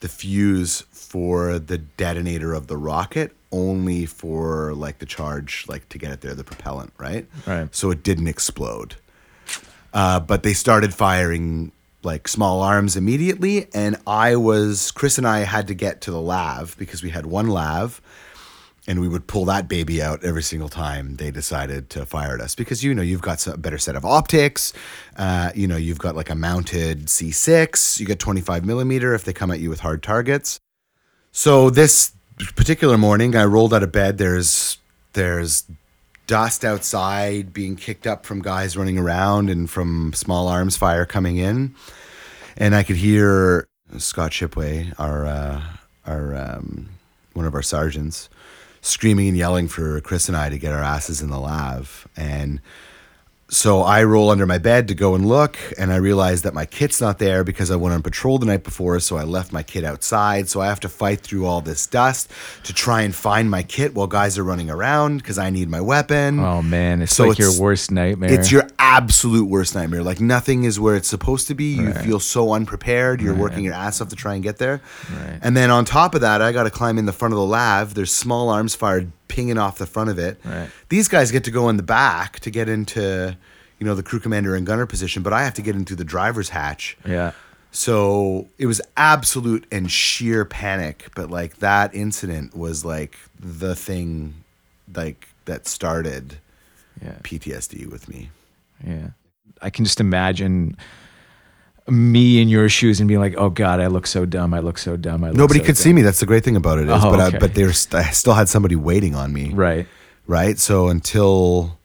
the 0.00 0.08
fuse 0.08 0.80
for 0.90 1.58
the 1.58 1.76
detonator 1.76 2.54
of 2.54 2.68
the 2.68 2.78
rocket, 2.78 3.36
only 3.52 4.06
for 4.06 4.72
like 4.72 5.00
the 5.00 5.06
charge, 5.06 5.66
like 5.68 5.86
to 5.90 5.98
get 5.98 6.12
it 6.12 6.22
there, 6.22 6.34
the 6.34 6.44
propellant, 6.44 6.94
right? 6.96 7.26
Right. 7.46 7.74
So 7.74 7.90
it 7.90 8.02
didn't 8.02 8.28
explode. 8.28 8.96
Uh, 9.92 10.20
but 10.20 10.42
they 10.42 10.54
started 10.54 10.94
firing 10.94 11.72
like 12.02 12.26
small 12.26 12.62
arms 12.62 12.96
immediately, 12.96 13.68
and 13.74 13.96
I 14.06 14.36
was 14.36 14.90
Chris 14.90 15.18
and 15.18 15.26
I 15.26 15.40
had 15.40 15.68
to 15.68 15.74
get 15.74 16.00
to 16.02 16.10
the 16.10 16.20
lav 16.20 16.76
because 16.78 17.02
we 17.02 17.10
had 17.10 17.26
one 17.26 17.48
lav 17.48 18.00
and 18.88 19.00
we 19.00 19.06
would 19.06 19.26
pull 19.26 19.44
that 19.44 19.68
baby 19.68 20.02
out 20.02 20.24
every 20.24 20.42
single 20.42 20.68
time 20.68 21.16
they 21.16 21.30
decided 21.30 21.88
to 21.90 22.04
fire 22.04 22.34
at 22.34 22.40
us. 22.40 22.54
Because 22.54 22.82
you 22.82 22.94
know 22.94 23.02
you've 23.02 23.22
got 23.22 23.46
a 23.46 23.56
better 23.56 23.78
set 23.78 23.96
of 23.96 24.04
optics 24.04 24.72
uh, 25.16 25.52
you 25.54 25.66
know 25.66 25.76
you've 25.76 25.98
got 25.98 26.16
like 26.16 26.30
a 26.30 26.34
mounted 26.34 27.06
c6 27.06 28.00
you 28.00 28.06
get 28.06 28.18
25 28.18 28.64
millimeter 28.64 29.14
if 29.14 29.24
they 29.24 29.32
come 29.32 29.50
at 29.50 29.60
you 29.60 29.70
with 29.70 29.80
hard 29.80 30.02
targets. 30.02 30.58
So 31.30 31.70
this 31.70 32.12
particular 32.56 32.98
morning 32.98 33.36
i 33.36 33.44
rolled 33.44 33.72
out 33.72 33.82
of 33.82 33.92
bed 33.92 34.18
there's 34.18 34.78
there's 35.12 35.64
dust 36.32 36.64
outside 36.64 37.52
being 37.52 37.76
kicked 37.76 38.06
up 38.06 38.24
from 38.24 38.40
guys 38.40 38.76
running 38.76 38.96
around 38.96 39.50
and 39.50 39.68
from 39.68 40.12
small 40.14 40.48
arms 40.48 40.76
fire 40.76 41.04
coming 41.04 41.36
in 41.36 41.74
and 42.56 42.74
i 42.74 42.82
could 42.82 42.96
hear 42.96 43.68
scott 43.98 44.30
shipway 44.30 44.92
our 44.98 45.26
uh, 45.26 45.62
our 46.06 46.34
um, 46.34 46.88
one 47.34 47.44
of 47.44 47.54
our 47.54 47.62
sergeants 47.62 48.30
screaming 48.82 49.28
and 49.28 49.36
yelling 49.36 49.68
for 49.68 50.00
Chris 50.00 50.28
and 50.28 50.36
I 50.36 50.48
to 50.48 50.58
get 50.58 50.72
our 50.72 50.82
asses 50.82 51.22
in 51.22 51.30
the 51.30 51.38
lav. 51.38 52.06
And 52.16 52.60
so 53.54 53.82
I 53.82 54.02
roll 54.04 54.30
under 54.30 54.46
my 54.46 54.56
bed 54.56 54.88
to 54.88 54.94
go 54.94 55.14
and 55.14 55.26
look, 55.26 55.58
and 55.76 55.92
I 55.92 55.96
realize 55.96 56.40
that 56.42 56.54
my 56.54 56.64
kit's 56.64 57.02
not 57.02 57.18
there 57.18 57.44
because 57.44 57.70
I 57.70 57.76
went 57.76 57.94
on 57.94 58.00
patrol 58.02 58.38
the 58.38 58.46
night 58.46 58.64
before, 58.64 58.98
so 58.98 59.18
I 59.18 59.24
left 59.24 59.52
my 59.52 59.62
kit 59.62 59.84
outside. 59.84 60.48
So 60.48 60.62
I 60.62 60.68
have 60.68 60.80
to 60.80 60.88
fight 60.88 61.20
through 61.20 61.44
all 61.44 61.60
this 61.60 61.86
dust 61.86 62.30
to 62.64 62.72
try 62.72 63.02
and 63.02 63.14
find 63.14 63.50
my 63.50 63.62
kit 63.62 63.94
while 63.94 64.06
guys 64.06 64.38
are 64.38 64.42
running 64.42 64.70
around 64.70 65.18
because 65.18 65.36
I 65.36 65.50
need 65.50 65.68
my 65.68 65.82
weapon. 65.82 66.38
Oh 66.40 66.62
man, 66.62 67.02
it's 67.02 67.14
So 67.14 67.24
like 67.24 67.38
it's- 67.38 67.54
your 67.54 67.62
worst 67.62 67.90
nightmare. 67.90 68.32
It's 68.32 68.50
your 68.50 68.66
absolute 68.78 69.44
worst 69.48 69.74
nightmare. 69.74 70.02
Like 70.02 70.20
nothing 70.20 70.64
is 70.64 70.80
where 70.80 70.96
it's 70.96 71.08
supposed 71.08 71.46
to 71.48 71.54
be. 71.54 71.74
You 71.74 71.92
feel 71.92 72.20
so 72.20 72.54
unprepared. 72.54 73.20
You're 73.20 73.34
working 73.34 73.64
your 73.64 73.74
ass 73.74 74.00
off 74.00 74.08
to 74.08 74.16
try 74.16 74.32
and 74.34 74.42
get 74.42 74.56
there. 74.56 74.80
Right. 75.12 75.38
And 75.42 75.54
then 75.54 75.70
on 75.70 75.84
top 75.84 76.14
of 76.14 76.22
that, 76.22 76.40
I 76.40 76.52
got 76.52 76.62
to 76.62 76.70
climb 76.70 76.96
in 76.96 77.04
the 77.04 77.12
front 77.12 77.34
of 77.34 77.38
the 77.38 77.44
lav. 77.46 77.92
There's 77.94 78.12
small 78.12 78.48
arms 78.48 78.74
fired 78.74 79.12
pinging 79.32 79.56
off 79.58 79.78
the 79.78 79.86
front 79.86 80.10
of 80.10 80.18
it. 80.18 80.38
Right. 80.44 80.68
These 80.90 81.08
guys 81.08 81.30
get 81.32 81.44
to 81.44 81.50
go 81.50 81.68
in 81.70 81.76
the 81.78 81.82
back 81.82 82.38
to 82.40 82.50
get 82.50 82.68
into, 82.68 83.36
you 83.78 83.86
know, 83.86 83.94
the 83.94 84.02
crew 84.02 84.20
commander 84.20 84.54
and 84.54 84.66
gunner 84.66 84.86
position, 84.86 85.22
but 85.22 85.32
I 85.32 85.42
have 85.44 85.54
to 85.54 85.62
get 85.62 85.74
into 85.74 85.96
the 85.96 86.04
driver's 86.04 86.50
hatch. 86.50 86.96
yeah. 87.06 87.32
So 87.74 88.48
it 88.58 88.66
was 88.66 88.82
absolute 88.98 89.64
and 89.72 89.90
sheer 89.90 90.44
panic. 90.44 91.08
But 91.16 91.30
like 91.30 91.56
that 91.60 91.94
incident 91.94 92.54
was 92.54 92.84
like 92.84 93.16
the 93.40 93.74
thing, 93.74 94.34
like 94.94 95.28
that 95.46 95.66
started 95.66 96.36
Yeah. 97.02 97.16
PTSD 97.22 97.90
with 97.90 98.08
me. 98.10 98.28
Yeah. 98.86 99.08
I 99.62 99.70
can 99.70 99.86
just 99.86 100.00
imagine 100.00 100.76
me 101.88 102.40
in 102.40 102.48
your 102.48 102.68
shoes 102.68 103.00
and 103.00 103.08
being 103.08 103.20
like, 103.20 103.34
"Oh 103.36 103.50
God, 103.50 103.80
I 103.80 103.88
look 103.88 104.06
so 104.06 104.24
dumb. 104.24 104.54
I 104.54 104.60
look 104.60 104.78
so 104.78 104.96
dumb. 104.96 105.24
I 105.24 105.28
look 105.28 105.36
Nobody 105.36 105.60
so 105.60 105.66
could 105.66 105.74
dumb." 105.76 105.82
see 105.82 105.92
me. 105.92 106.02
That's 106.02 106.20
the 106.20 106.26
great 106.26 106.44
thing 106.44 106.56
about 106.56 106.78
it 106.78 106.84
is, 106.88 107.02
Oh, 107.04 107.10
but 107.10 107.20
okay. 107.20 107.36
I, 107.36 107.40
but 107.40 107.54
there's 107.54 107.88
I 107.92 108.10
still 108.10 108.34
had 108.34 108.48
somebody 108.48 108.76
waiting 108.76 109.14
on 109.14 109.32
me, 109.32 109.50
Right. 109.52 109.86
right? 110.26 110.58
So 110.58 110.88
until 110.88 111.78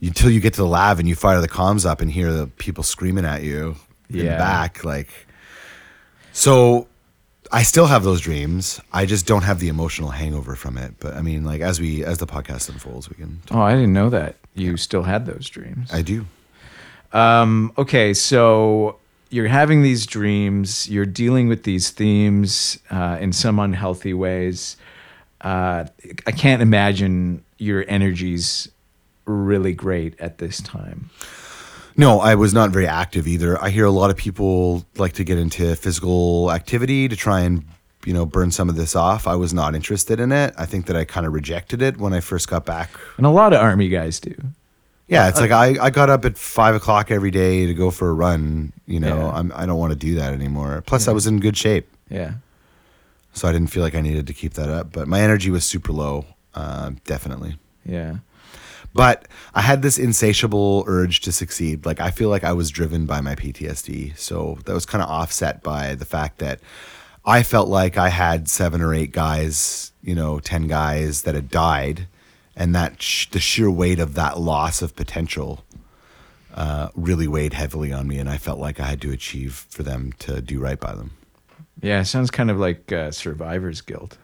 until 0.00 0.30
you 0.30 0.40
get 0.40 0.54
to 0.54 0.60
the 0.62 0.66
lav 0.66 0.98
and 0.98 1.08
you 1.08 1.14
fire 1.14 1.40
the 1.40 1.48
comms 1.48 1.84
up 1.86 2.00
and 2.00 2.10
hear 2.10 2.32
the 2.32 2.46
people 2.46 2.82
screaming 2.84 3.24
at 3.24 3.42
you 3.42 3.76
in 4.10 4.18
the 4.18 4.24
Yeah. 4.24 4.38
back, 4.38 4.84
like 4.84 5.08
so. 6.32 6.88
I 7.54 7.64
still 7.64 7.84
have 7.86 8.02
those 8.02 8.22
dreams. 8.22 8.80
I 8.94 9.04
just 9.04 9.26
don't 9.26 9.42
have 9.42 9.58
the 9.60 9.68
emotional 9.68 10.08
hangover 10.08 10.56
from 10.56 10.78
it. 10.78 10.94
But 11.00 11.14
I 11.16 11.20
mean, 11.20 11.44
like 11.44 11.60
as 11.60 11.78
we 11.80 12.02
as 12.02 12.16
the 12.16 12.26
podcast 12.26 12.70
unfolds, 12.70 13.10
we 13.10 13.16
can. 13.16 13.42
Oh, 13.50 13.60
I 13.60 13.72
didn't 13.74 13.92
know 13.92 14.08
that 14.08 14.36
you 14.54 14.78
still 14.78 15.02
had 15.02 15.26
those 15.26 15.50
dreams. 15.50 15.90
I 15.92 16.00
do. 16.00 16.24
Um, 17.12 17.72
okay, 17.76 18.14
so 18.14 18.98
you're 19.30 19.48
having 19.48 19.82
these 19.82 20.06
dreams, 20.06 20.88
you're 20.88 21.06
dealing 21.06 21.48
with 21.48 21.64
these 21.64 21.90
themes 21.90 22.78
uh, 22.90 23.18
in 23.20 23.32
some 23.32 23.58
unhealthy 23.58 24.14
ways. 24.14 24.76
Uh, 25.40 25.86
I 26.26 26.30
can't 26.30 26.62
imagine 26.62 27.42
your 27.58 27.84
energy's 27.88 28.70
really 29.24 29.72
great 29.72 30.18
at 30.20 30.38
this 30.38 30.60
time. 30.60 31.10
No, 31.96 32.20
I 32.20 32.34
was 32.34 32.54
not 32.54 32.70
very 32.70 32.86
active 32.86 33.26
either. 33.26 33.62
I 33.62 33.70
hear 33.70 33.84
a 33.84 33.90
lot 33.90 34.10
of 34.10 34.16
people 34.16 34.84
like 34.96 35.12
to 35.14 35.24
get 35.24 35.38
into 35.38 35.74
physical 35.76 36.50
activity 36.50 37.08
to 37.08 37.16
try 37.16 37.40
and, 37.40 37.64
you 38.06 38.14
know, 38.14 38.24
burn 38.24 38.50
some 38.50 38.68
of 38.68 38.76
this 38.76 38.96
off. 38.96 39.26
I 39.26 39.34
was 39.34 39.52
not 39.52 39.74
interested 39.74 40.18
in 40.18 40.32
it. 40.32 40.54
I 40.56 40.64
think 40.64 40.86
that 40.86 40.96
I 40.96 41.04
kind 41.04 41.26
of 41.26 41.32
rejected 41.32 41.82
it 41.82 41.98
when 41.98 42.12
I 42.14 42.20
first 42.20 42.48
got 42.48 42.64
back. 42.64 42.90
And 43.18 43.26
a 43.26 43.30
lot 43.30 43.52
of 43.52 43.60
army 43.60 43.88
guys 43.88 44.20
do. 44.20 44.34
Yeah, 45.12 45.28
it's 45.28 45.40
like 45.40 45.50
I, 45.50 45.76
I 45.84 45.90
got 45.90 46.08
up 46.10 46.24
at 46.24 46.38
five 46.38 46.74
o'clock 46.74 47.10
every 47.10 47.30
day 47.30 47.66
to 47.66 47.74
go 47.74 47.90
for 47.90 48.08
a 48.08 48.12
run. 48.14 48.72
You 48.86 48.98
know, 49.00 49.16
Yeah. 49.16 49.30
I'm, 49.32 49.52
I 49.54 49.66
don't 49.66 49.78
want 49.78 49.92
to 49.92 49.98
do 49.98 50.14
that 50.16 50.32
anymore. 50.32 50.82
Plus, 50.86 51.06
I 51.06 51.12
was 51.12 51.26
in 51.26 51.38
good 51.40 51.56
shape. 51.56 51.88
Yeah. 52.08 52.34
So 53.34 53.48
I 53.48 53.52
didn't 53.52 53.68
feel 53.70 53.82
like 53.82 53.94
I 53.94 54.00
needed 54.00 54.26
to 54.26 54.32
keep 54.32 54.54
that 54.54 54.68
up. 54.68 54.92
But 54.92 55.08
my 55.08 55.20
energy 55.20 55.50
was 55.50 55.64
super 55.64 55.92
low, 55.92 56.24
uh, 56.54 56.92
definitely. 57.04 57.58
Yeah. 57.84 58.16
But 58.94 59.26
I 59.54 59.62
had 59.62 59.80
this 59.82 59.98
insatiable 59.98 60.84
urge 60.86 61.20
to 61.22 61.32
succeed. 61.32 61.86
Like 61.86 61.98
I 62.00 62.10
feel 62.10 62.28
like 62.28 62.44
I 62.44 62.52
was 62.52 62.70
driven 62.70 63.06
by 63.06 63.20
my 63.22 63.34
PTSD. 63.34 64.16
So 64.18 64.58
that 64.66 64.74
was 64.74 64.84
kind 64.84 65.02
of 65.02 65.08
offset 65.08 65.62
by 65.62 65.94
the 65.94 66.04
fact 66.04 66.38
that 66.38 66.60
I 67.24 67.42
felt 67.42 67.68
like 67.68 67.96
I 67.96 68.10
had 68.10 68.48
seven 68.48 68.82
or 68.82 68.92
eight 68.94 69.12
guys, 69.12 69.92
you 70.02 70.14
know, 70.14 70.40
10 70.40 70.66
guys 70.66 71.22
that 71.22 71.34
had 71.34 71.48
died. 71.48 72.06
And 72.54 72.74
that 72.74 73.00
sh- 73.00 73.28
the 73.30 73.40
sheer 73.40 73.70
weight 73.70 73.98
of 73.98 74.14
that 74.14 74.38
loss 74.38 74.82
of 74.82 74.94
potential 74.94 75.64
uh, 76.54 76.88
really 76.94 77.26
weighed 77.26 77.54
heavily 77.54 77.92
on 77.92 78.06
me. 78.06 78.18
And 78.18 78.28
I 78.28 78.36
felt 78.36 78.58
like 78.58 78.78
I 78.78 78.86
had 78.86 79.00
to 79.02 79.10
achieve 79.10 79.66
for 79.70 79.82
them 79.82 80.12
to 80.20 80.40
do 80.40 80.60
right 80.60 80.78
by 80.78 80.94
them. 80.94 81.12
Yeah, 81.80 82.00
it 82.00 82.04
sounds 82.04 82.30
kind 82.30 82.50
of 82.50 82.58
like 82.58 82.92
uh, 82.92 83.10
survivor's 83.10 83.80
guilt. 83.80 84.18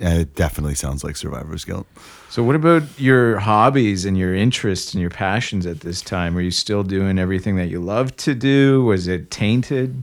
And 0.00 0.20
it 0.20 0.34
definitely 0.34 0.74
sounds 0.74 1.04
like 1.04 1.16
survivor's 1.16 1.64
guilt. 1.64 1.86
So, 2.30 2.42
what 2.42 2.56
about 2.56 2.82
your 2.98 3.38
hobbies 3.40 4.06
and 4.06 4.16
your 4.16 4.34
interests 4.34 4.94
and 4.94 5.00
your 5.02 5.10
passions 5.10 5.66
at 5.66 5.80
this 5.80 6.00
time? 6.00 6.36
Are 6.36 6.40
you 6.40 6.50
still 6.50 6.82
doing 6.82 7.18
everything 7.18 7.56
that 7.56 7.68
you 7.68 7.78
love 7.78 8.16
to 8.18 8.34
do? 8.34 8.84
Was 8.84 9.06
it 9.06 9.30
tainted? 9.30 10.02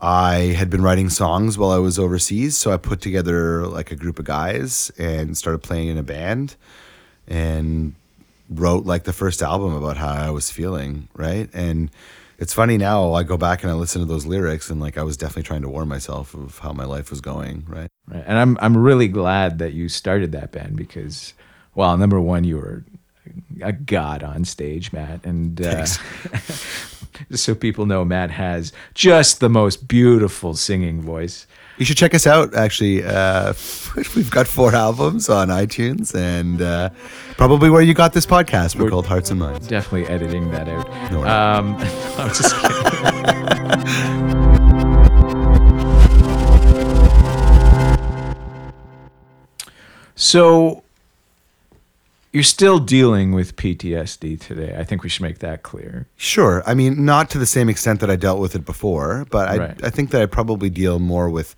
I 0.00 0.54
had 0.56 0.70
been 0.70 0.82
writing 0.82 1.10
songs 1.10 1.58
while 1.58 1.70
I 1.70 1.78
was 1.78 1.98
overseas, 1.98 2.56
so 2.56 2.72
I 2.72 2.78
put 2.78 3.00
together 3.00 3.66
like 3.66 3.90
a 3.90 3.96
group 3.96 4.18
of 4.18 4.24
guys 4.24 4.90
and 4.98 5.36
started 5.36 5.58
playing 5.62 5.88
in 5.88 5.98
a 5.98 6.02
band 6.02 6.56
and 7.28 7.94
wrote 8.48 8.86
like 8.86 9.04
the 9.04 9.12
first 9.12 9.42
album 9.42 9.74
about 9.74 9.98
how 9.98 10.08
I 10.08 10.30
was 10.30 10.50
feeling, 10.50 11.08
right? 11.14 11.50
And 11.52 11.90
it's 12.38 12.54
funny 12.54 12.78
now, 12.78 13.12
I 13.12 13.22
go 13.22 13.36
back 13.36 13.62
and 13.62 13.70
I 13.70 13.74
listen 13.74 14.00
to 14.00 14.06
those 14.06 14.24
lyrics 14.24 14.70
and 14.70 14.80
like 14.80 14.96
I 14.96 15.02
was 15.02 15.18
definitely 15.18 15.42
trying 15.42 15.62
to 15.62 15.68
warn 15.68 15.88
myself 15.88 16.32
of 16.32 16.58
how 16.58 16.72
my 16.72 16.84
life 16.84 17.10
was 17.10 17.20
going, 17.20 17.64
right? 17.68 17.90
Right. 18.08 18.24
And 18.26 18.38
I'm 18.38 18.58
I'm 18.62 18.76
really 18.76 19.08
glad 19.08 19.58
that 19.58 19.74
you 19.74 19.90
started 19.90 20.32
that 20.32 20.50
band 20.50 20.76
because, 20.76 21.34
well, 21.74 21.96
number 21.98 22.18
one, 22.18 22.44
you 22.44 22.56
were 22.56 22.84
a 23.60 23.72
god 23.72 24.22
on 24.22 24.46
stage, 24.46 24.92
Matt, 24.92 25.24
and 25.26 25.60
uh, 25.60 25.86
just 27.30 27.44
so 27.44 27.54
people 27.54 27.86
know, 27.86 28.04
Matt 28.04 28.30
has 28.30 28.72
just 28.94 29.40
the 29.40 29.48
most 29.48 29.88
beautiful 29.88 30.54
singing 30.54 31.00
voice. 31.02 31.46
You 31.80 31.86
should 31.86 31.96
check 31.96 32.14
us 32.14 32.26
out. 32.26 32.54
Actually, 32.54 33.02
uh, 33.04 33.54
we've 34.14 34.30
got 34.30 34.46
four 34.46 34.74
albums 34.74 35.30
on 35.30 35.48
iTunes, 35.48 36.14
and 36.14 36.60
uh, 36.60 36.90
probably 37.38 37.70
where 37.70 37.80
you 37.80 37.94
got 37.94 38.12
this 38.12 38.26
podcast. 38.26 38.76
We're, 38.76 38.90
called 38.90 39.06
Hearts 39.06 39.30
and 39.30 39.40
Minds. 39.40 39.66
Definitely 39.66 40.06
editing 40.08 40.50
that 40.50 40.68
out. 40.68 40.86
No, 41.10 41.24
um, 41.24 41.76
I'm 42.18 42.28
just 42.28 42.54
kidding. 42.60 42.80
so 50.14 50.82
you're 52.32 52.42
still 52.44 52.78
dealing 52.78 53.32
with 53.32 53.56
PTSD 53.56 54.38
today. 54.40 54.76
I 54.78 54.84
think 54.84 55.02
we 55.02 55.08
should 55.08 55.22
make 55.22 55.40
that 55.40 55.62
clear. 55.62 56.06
Sure. 56.16 56.62
I 56.66 56.74
mean, 56.74 57.04
not 57.04 57.28
to 57.30 57.38
the 57.38 57.46
same 57.46 57.68
extent 57.68 58.00
that 58.00 58.10
I 58.10 58.16
dealt 58.16 58.38
with 58.40 58.54
it 58.54 58.64
before, 58.64 59.26
but 59.30 59.48
I, 59.48 59.56
Right. 59.58 59.84
I 59.84 59.90
think 59.90 60.10
that 60.10 60.22
I 60.22 60.26
probably 60.26 60.70
deal 60.70 60.98
more 61.00 61.28
with 61.28 61.56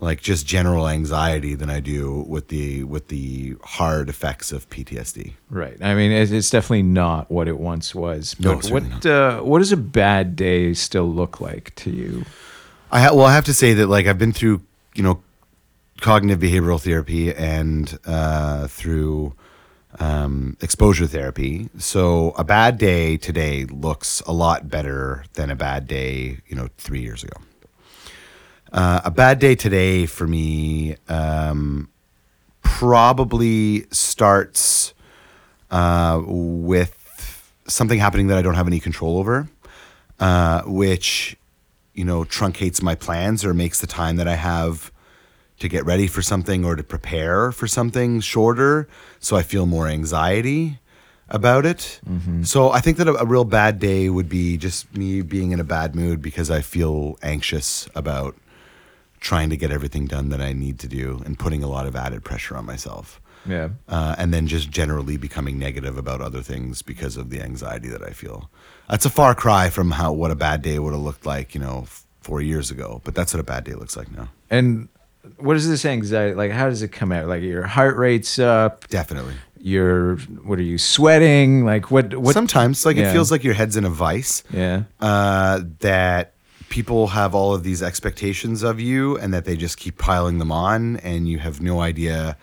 like 0.00 0.20
just 0.20 0.44
general 0.44 0.88
anxiety 0.88 1.54
than 1.54 1.70
I 1.70 1.78
do 1.78 2.24
with 2.26 2.48
the 2.48 2.82
with 2.82 3.06
the 3.06 3.54
hard 3.62 4.08
effects 4.08 4.50
of 4.50 4.68
PTSD. 4.68 5.34
Right. 5.48 5.76
I 5.80 5.94
mean, 5.94 6.10
it's, 6.10 6.32
it's 6.32 6.50
definitely 6.50 6.82
not 6.82 7.30
what 7.30 7.46
it 7.46 7.60
once 7.60 7.94
was. 7.94 8.34
No, 8.40 8.56
what 8.56 9.06
uh, 9.06 9.40
what 9.42 9.60
does 9.60 9.70
a 9.70 9.76
bad 9.76 10.34
day 10.34 10.74
still 10.74 11.08
look 11.08 11.40
like 11.40 11.72
to 11.76 11.90
you? 11.90 12.24
I 12.90 13.00
ha- 13.02 13.14
well, 13.14 13.26
I 13.26 13.32
have 13.34 13.44
to 13.44 13.54
say 13.54 13.74
that 13.74 13.86
like 13.86 14.06
I've 14.08 14.18
been 14.18 14.32
through 14.32 14.62
you 14.96 15.04
know 15.04 15.22
cognitive 16.00 16.40
behavioral 16.40 16.80
therapy 16.82 17.32
and 17.32 17.96
uh, 18.04 18.66
through 18.66 19.34
um, 19.98 20.56
exposure 20.60 21.06
therapy. 21.06 21.68
So 21.78 22.30
a 22.36 22.44
bad 22.44 22.78
day 22.78 23.16
today 23.16 23.64
looks 23.64 24.20
a 24.26 24.32
lot 24.32 24.68
better 24.68 25.24
than 25.34 25.50
a 25.50 25.56
bad 25.56 25.86
day, 25.86 26.38
you 26.46 26.56
know, 26.56 26.68
three 26.78 27.00
years 27.00 27.22
ago. 27.22 27.36
Uh, 28.72 29.02
a 29.04 29.10
bad 29.10 29.38
day 29.38 29.54
today 29.54 30.06
for 30.06 30.26
me 30.26 30.96
um, 31.08 31.90
probably 32.62 33.86
starts 33.90 34.94
uh, 35.70 36.22
with 36.24 37.52
something 37.66 37.98
happening 37.98 38.28
that 38.28 38.38
I 38.38 38.42
don't 38.42 38.54
have 38.54 38.66
any 38.66 38.80
control 38.80 39.18
over, 39.18 39.48
uh, 40.20 40.62
which 40.62 41.36
you 41.94 42.04
know 42.04 42.24
truncates 42.24 42.82
my 42.82 42.94
plans 42.94 43.44
or 43.44 43.52
makes 43.52 43.80
the 43.80 43.86
time 43.86 44.16
that 44.16 44.28
I 44.28 44.36
have 44.36 44.91
to 45.62 45.68
get 45.68 45.84
ready 45.86 46.06
for 46.06 46.22
something 46.22 46.64
or 46.64 46.76
to 46.76 46.82
prepare 46.82 47.50
for 47.52 47.66
something 47.66 48.20
shorter. 48.20 48.86
So 49.18 49.36
I 49.36 49.42
feel 49.42 49.66
more 49.66 49.88
anxiety 49.88 50.78
about 51.28 51.64
it. 51.64 52.00
So 52.44 52.70
I 52.70 52.80
think 52.80 52.98
that 52.98 53.08
a, 53.08 53.14
a 53.14 53.24
real 53.24 53.44
bad 53.44 53.78
day 53.78 54.10
would 54.10 54.28
be 54.28 54.58
just 54.58 54.94
me 54.94 55.22
being 55.22 55.52
in 55.52 55.60
a 55.60 55.64
bad 55.64 55.94
mood 55.94 56.20
because 56.20 56.50
I 56.50 56.60
feel 56.60 57.16
anxious 57.22 57.88
about 57.94 58.36
trying 59.20 59.48
to 59.50 59.56
get 59.56 59.70
everything 59.70 60.06
done 60.06 60.28
that 60.28 60.42
I 60.42 60.52
need 60.52 60.78
to 60.80 60.88
do 60.88 61.22
and 61.24 61.38
putting 61.38 61.62
a 61.62 61.68
lot 61.68 61.86
of 61.86 61.96
added 61.96 62.22
pressure 62.22 62.56
on 62.56 62.66
myself. 62.66 63.20
Yeah. 63.46 63.70
Uh, 63.88 64.14
and 64.18 64.34
then 64.34 64.46
just 64.46 64.70
generally 64.70 65.16
becoming 65.16 65.58
negative 65.58 65.96
about 65.96 66.20
other 66.20 66.42
things 66.42 66.82
because 66.82 67.16
of 67.16 67.30
the 67.30 67.40
anxiety 67.40 67.88
that 67.88 68.02
I 68.02 68.10
feel. 68.10 68.50
That's 68.90 69.06
a 69.06 69.10
far 69.10 69.34
cry 69.34 69.70
from 69.70 69.92
how 69.92 70.12
what 70.12 70.30
a 70.30 70.36
bad 70.36 70.60
day 70.62 70.78
would 70.78 70.92
have 70.92 71.02
looked 71.02 71.24
like, 71.24 71.54
you 71.54 71.60
know, 71.60 71.82
f- 71.84 72.04
four 72.20 72.40
years 72.40 72.70
ago. 72.70 73.00
But 73.04 73.14
that's 73.14 73.32
what 73.32 73.40
a 73.40 73.44
bad 73.44 73.64
day 73.64 73.74
looks 73.74 73.96
like 73.96 74.10
now. 74.10 74.28
And 74.50 74.88
what 75.38 75.56
is 75.56 75.68
this 75.68 75.84
anxiety? 75.84 76.34
Like, 76.34 76.50
how 76.50 76.68
does 76.68 76.82
it 76.82 76.88
come 76.88 77.12
out? 77.12 77.26
Like, 77.28 77.42
your 77.42 77.62
heart 77.62 77.96
rate's 77.96 78.38
up. 78.38 78.88
Definitely. 78.88 79.34
You're, 79.60 80.16
what 80.16 80.58
are 80.58 80.62
you 80.62 80.78
sweating? 80.78 81.64
Like, 81.64 81.90
what, 81.90 82.16
what? 82.16 82.34
Sometimes, 82.34 82.84
like 82.84 82.96
Yeah. 82.96 83.10
it 83.10 83.12
feels 83.12 83.30
like 83.30 83.44
your 83.44 83.54
head's 83.54 83.76
in 83.76 83.84
a 83.84 83.90
vice. 83.90 84.42
Yeah. 84.50 84.84
uh, 85.00 85.60
that 85.80 86.34
people 86.68 87.08
have 87.08 87.34
all 87.34 87.54
of 87.54 87.62
these 87.62 87.82
expectations 87.82 88.62
of 88.62 88.80
you 88.80 89.16
and 89.18 89.32
that 89.34 89.44
they 89.44 89.56
just 89.56 89.76
keep 89.76 89.98
piling 89.98 90.38
them 90.38 90.50
on 90.50 90.96
and 90.98 91.28
you 91.28 91.38
have 91.38 91.60
no 91.60 91.80
idea 91.80 92.36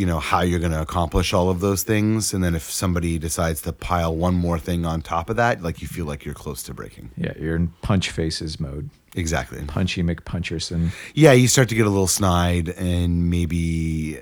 you 0.00 0.06
know 0.10 0.20
how 0.30 0.40
you're 0.48 0.58
going 0.66 0.72
to 0.80 0.80
accomplish 0.88 1.28
all 1.36 1.48
of 1.54 1.58
those 1.66 1.82
things 1.92 2.32
and 2.34 2.40
then 2.44 2.54
if 2.60 2.64
somebody 2.82 3.18
decides 3.28 3.60
to 3.66 3.72
pile 3.72 4.12
one 4.26 4.34
more 4.46 4.58
thing 4.68 4.80
on 4.92 4.96
top 5.02 5.26
of 5.30 5.36
that 5.36 5.54
like 5.66 5.76
you 5.82 5.88
feel 5.96 6.06
like 6.12 6.24
you're 6.24 6.40
close 6.44 6.60
to 6.68 6.72
breaking 6.80 7.06
Yeah. 7.24 7.34
You're 7.42 7.56
in 7.56 7.68
punch 7.82 8.06
faces 8.10 8.58
mode. 8.66 8.88
exactly 9.14 9.58
Punchy 9.66 10.02
McPuncherson. 10.02 10.82
yeah 11.14 11.32
you 11.40 11.48
start 11.48 11.68
to 11.68 11.74
get 11.74 11.86
a 11.86 11.90
little 11.96 12.06
snide 12.20 12.66
and 12.90 13.10
maybe 13.36 14.18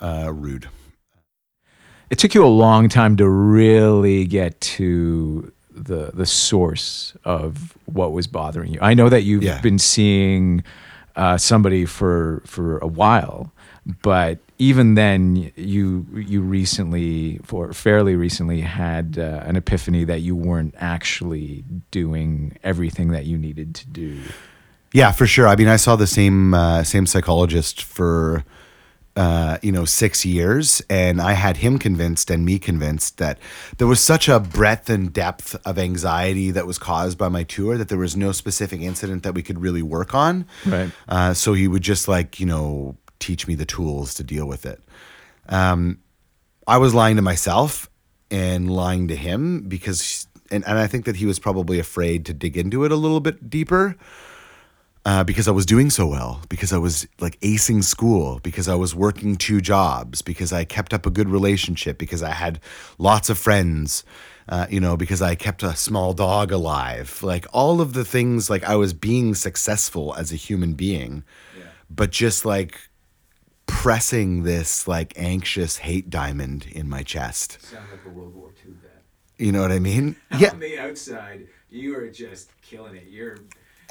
uh, 0.00 0.30
rude 0.44 0.68
It 2.10 2.18
took 2.18 2.34
you 2.34 2.44
a 2.44 2.54
long 2.66 2.88
time 2.88 3.16
to 3.16 3.28
really 3.28 4.26
get 4.26 4.60
to 4.76 5.50
the 5.74 6.10
the 6.12 6.26
source 6.26 7.14
of 7.24 7.76
what 7.86 8.12
was 8.12 8.26
bothering 8.26 8.70
you. 8.74 8.78
I 8.82 8.92
know 8.98 9.08
that 9.08 9.22
you've 9.22 9.42
Yeah. 9.42 9.60
been 9.62 9.78
seeing 9.78 10.62
uh, 11.16 11.38
somebody 11.38 11.86
for 11.86 12.42
for 12.44 12.76
a 12.78 12.86
while, 12.86 13.50
but 14.02 14.38
even 14.62 14.94
then, 14.94 15.50
you 15.56 16.06
you 16.14 16.40
recently, 16.40 17.40
for 17.42 17.72
fairly 17.72 18.14
recently, 18.14 18.60
had 18.60 19.18
uh, 19.18 19.42
an 19.44 19.56
epiphany 19.56 20.04
that 20.04 20.20
you 20.20 20.36
weren't 20.36 20.74
actually 20.78 21.64
doing 21.90 22.56
everything 22.62 23.08
that 23.08 23.26
you 23.26 23.36
needed 23.36 23.74
to 23.74 23.88
do. 23.88 24.20
Yeah, 24.92 25.10
for 25.10 25.26
sure. 25.26 25.48
I 25.48 25.56
mean, 25.56 25.66
I 25.66 25.76
saw 25.76 25.96
the 25.96 26.06
same 26.06 26.54
uh, 26.54 26.84
same 26.84 27.06
psychologist 27.06 27.82
for 27.82 28.44
uh, 29.16 29.58
you 29.62 29.72
know 29.72 29.84
six 29.84 30.24
years, 30.24 30.80
and 30.88 31.20
I 31.20 31.32
had 31.32 31.56
him 31.56 31.76
convinced 31.76 32.30
and 32.30 32.44
me 32.44 32.60
convinced 32.60 33.18
that 33.18 33.40
there 33.78 33.88
was 33.88 34.00
such 34.00 34.28
a 34.28 34.38
breadth 34.38 34.88
and 34.88 35.12
depth 35.12 35.56
of 35.66 35.76
anxiety 35.76 36.52
that 36.52 36.68
was 36.68 36.78
caused 36.78 37.18
by 37.18 37.28
my 37.28 37.42
tour 37.42 37.76
that 37.76 37.88
there 37.88 37.98
was 37.98 38.16
no 38.16 38.30
specific 38.30 38.80
incident 38.80 39.24
that 39.24 39.34
we 39.34 39.42
could 39.42 39.60
really 39.60 39.82
work 39.82 40.14
on. 40.14 40.46
Right. 40.64 40.92
Uh, 41.08 41.34
so 41.34 41.52
he 41.52 41.66
would 41.66 41.82
just 41.82 42.06
like 42.06 42.38
you 42.38 42.46
know 42.46 42.96
teach 43.22 43.46
me 43.46 43.54
the 43.54 43.64
tools 43.64 44.14
to 44.14 44.24
deal 44.24 44.46
with 44.46 44.66
it. 44.66 44.80
Um, 45.48 45.98
I 46.66 46.78
was 46.78 46.94
lying 46.94 47.16
to 47.16 47.22
myself 47.22 47.88
and 48.30 48.70
lying 48.70 49.08
to 49.08 49.16
him 49.16 49.62
because, 49.68 50.26
and, 50.50 50.66
and 50.66 50.78
I 50.78 50.86
think 50.86 51.04
that 51.04 51.16
he 51.16 51.26
was 51.26 51.38
probably 51.38 51.78
afraid 51.78 52.26
to 52.26 52.34
dig 52.34 52.56
into 52.56 52.84
it 52.84 52.92
a 52.92 52.96
little 52.96 53.20
bit 53.20 53.48
deeper 53.48 53.96
uh, 55.04 55.24
because 55.24 55.48
I 55.48 55.50
was 55.50 55.66
doing 55.66 55.90
so 55.90 56.06
well, 56.06 56.40
because 56.48 56.72
I 56.72 56.78
was 56.78 57.06
like 57.20 57.38
acing 57.40 57.82
school, 57.82 58.38
because 58.42 58.68
I 58.68 58.76
was 58.76 58.94
working 58.94 59.36
two 59.36 59.60
jobs, 59.60 60.22
because 60.22 60.52
I 60.52 60.64
kept 60.64 60.94
up 60.94 61.06
a 61.06 61.10
good 61.10 61.28
relationship, 61.28 61.98
because 61.98 62.22
I 62.22 62.30
had 62.30 62.60
lots 62.98 63.28
of 63.28 63.36
friends, 63.36 64.04
uh, 64.48 64.66
you 64.70 64.78
know, 64.78 64.96
because 64.96 65.20
I 65.20 65.34
kept 65.34 65.64
a 65.64 65.74
small 65.74 66.12
dog 66.12 66.52
alive. 66.52 67.20
Like 67.22 67.46
all 67.52 67.80
of 67.80 67.94
the 67.94 68.04
things, 68.04 68.48
like 68.48 68.62
I 68.62 68.76
was 68.76 68.92
being 68.92 69.34
successful 69.34 70.14
as 70.14 70.32
a 70.32 70.36
human 70.36 70.74
being, 70.74 71.24
but 71.90 72.12
just 72.12 72.44
like 72.44 72.88
pressing 73.72 74.42
this 74.42 74.86
like 74.86 75.12
anxious 75.16 75.78
hate 75.78 76.10
diamond 76.10 76.66
in 76.70 76.88
my 76.88 77.02
chest. 77.02 77.58
Sound 77.62 77.84
like 77.90 78.00
a 78.06 78.08
World 78.10 78.34
War 78.34 78.50
II 78.64 78.74
vet. 78.82 79.02
You 79.38 79.50
know 79.52 79.62
what 79.62 79.72
I 79.72 79.78
mean? 79.78 80.16
Yeah, 80.38 80.50
On 80.50 80.60
the 80.60 80.78
outside, 80.78 81.48
you 81.70 81.96
are 81.96 82.08
just 82.08 82.50
killing 82.60 82.94
it. 82.96 83.06
You're 83.08 83.38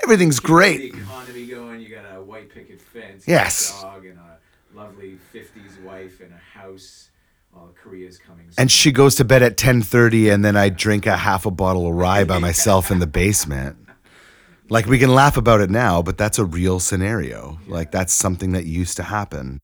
everything's 0.04 0.38
the 0.39 0.48
great. 0.48 0.94
economy 0.96 1.48
going. 1.48 1.82
You 1.82 1.89
got 1.89 2.06
a 2.15 2.22
white 2.22 2.50
picket 2.54 2.82
fence, 2.82 3.28
Yes. 3.28 3.78
a 3.80 3.82
dog, 3.82 4.06
and 4.06 4.20
a 4.20 4.38
lovely 4.78 5.17
'50s 5.34 5.82
wife, 5.84 6.22
and 6.22 6.32
a 6.34 6.60
house. 6.60 7.10
While 7.54 7.74
Korea's 7.84 8.17
coming. 8.17 8.46
soon. 8.46 8.54
And 8.58 8.72
she 8.72 8.94
goes 8.94 9.15
to 9.15 9.26
bed 9.26 9.44
at 9.44 9.58
10:30 9.58 10.30
and 10.34 10.46
then 10.46 10.56
I 10.56 10.70
drink 10.70 11.06
a 11.06 11.17
half 11.17 11.46
a 11.46 11.52
bottle 11.52 11.86
of 11.86 11.94
rye 11.96 12.24
by 12.24 12.39
myself 12.39 12.89
in 12.91 13.00
the 13.00 13.08
basement. 13.08 13.76
Like 14.70 14.86
we 14.86 14.98
can 14.98 15.13
laugh 15.13 15.36
about 15.36 15.60
it 15.60 15.70
now, 15.70 16.02
but 16.02 16.17
that's 16.17 16.39
a 16.39 16.46
real 16.46 16.80
scenario. 16.80 17.60
Like 17.67 17.91
that's 17.91 18.13
something 18.13 18.54
that 18.54 18.63
used 18.63 18.96
to 18.96 19.04
happen. 19.04 19.60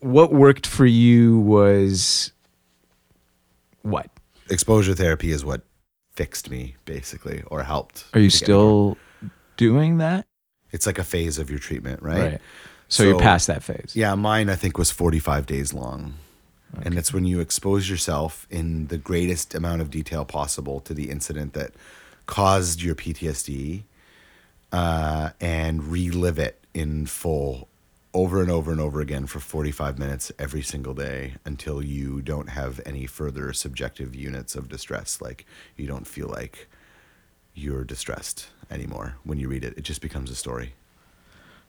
What 0.00 0.32
worked 0.32 0.66
for 0.66 0.86
you 0.86 1.38
was 1.38 2.32
what? 3.82 4.10
Exposure 4.48 4.94
therapy 4.94 5.30
is 5.30 5.44
what 5.44 5.62
fixed 6.12 6.50
me 6.50 6.76
basically 6.84 7.42
or 7.46 7.62
helped. 7.62 8.06
Are 8.14 8.20
you 8.20 8.30
still 8.30 8.96
doing 9.56 9.98
that? 9.98 10.26
It's 10.70 10.86
like 10.86 10.98
a 10.98 11.04
phase 11.04 11.38
of 11.38 11.50
your 11.50 11.58
treatment, 11.58 12.02
right? 12.02 12.32
right. 12.32 12.40
So, 12.88 13.02
you're 13.04 13.18
past 13.18 13.46
that 13.46 13.62
phase. 13.62 13.92
Yeah, 13.94 14.14
mine 14.14 14.48
I 14.48 14.56
think 14.56 14.78
was 14.78 14.90
45 14.90 15.46
days 15.46 15.72
long. 15.72 16.14
And 16.82 16.98
it's 16.98 17.12
when 17.12 17.24
you 17.24 17.38
expose 17.38 17.88
yourself 17.88 18.48
in 18.50 18.88
the 18.88 18.98
greatest 18.98 19.54
amount 19.54 19.80
of 19.80 19.90
detail 19.90 20.24
possible 20.24 20.80
to 20.80 20.92
the 20.92 21.08
incident 21.08 21.52
that 21.52 21.70
caused 22.26 22.82
your 22.82 22.96
PTSD 22.96 23.84
uh, 24.72 25.30
and 25.40 25.84
relive 25.84 26.38
it 26.38 26.64
in 26.74 27.06
full 27.06 27.68
over 28.14 28.40
and 28.40 28.50
over 28.50 28.70
and 28.70 28.80
over 28.80 29.00
again 29.00 29.26
for 29.26 29.40
45 29.40 29.98
minutes 29.98 30.30
every 30.38 30.62
single 30.62 30.94
day 30.94 31.34
until 31.44 31.82
you 31.82 32.22
don't 32.22 32.48
have 32.48 32.80
any 32.86 33.06
further 33.06 33.52
subjective 33.52 34.14
units 34.14 34.54
of 34.54 34.68
distress. 34.68 35.20
Like 35.20 35.44
you 35.76 35.86
don't 35.86 36.06
feel 36.06 36.28
like 36.28 36.68
you're 37.54 37.84
distressed 37.84 38.46
anymore 38.70 39.16
when 39.24 39.38
you 39.38 39.48
read 39.48 39.64
it. 39.64 39.76
It 39.76 39.82
just 39.82 40.00
becomes 40.00 40.30
a 40.30 40.36
story. 40.36 40.74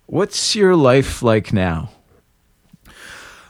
What's 0.06 0.56
your 0.56 0.76
life 0.76 1.24
like 1.24 1.52
now? 1.52 1.90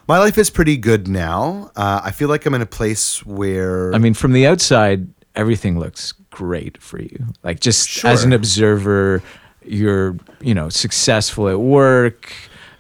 My 0.08 0.20
life 0.20 0.38
is 0.38 0.50
pretty 0.50 0.78
good 0.78 1.08
now. 1.08 1.72
Uh, 1.76 2.00
I 2.04 2.12
feel 2.12 2.30
like 2.30 2.46
I'm 2.46 2.54
in 2.54 2.62
a 2.62 2.68
place 2.68 3.26
where 3.26 3.94
I 3.94 3.98
mean, 3.98 4.14
from 4.14 4.32
the 4.32 4.48
outside, 4.48 5.08
everything 5.36 5.78
looks 5.80 6.14
great 6.30 6.82
for 6.82 7.02
you. 7.02 7.26
Like 7.44 7.60
just 7.60 8.06
as 8.06 8.24
an 8.24 8.32
observer, 8.32 9.22
you're, 9.66 10.16
you 10.40 10.54
know, 10.54 10.70
successful 10.70 11.50
at 11.50 11.60
work. 11.60 12.32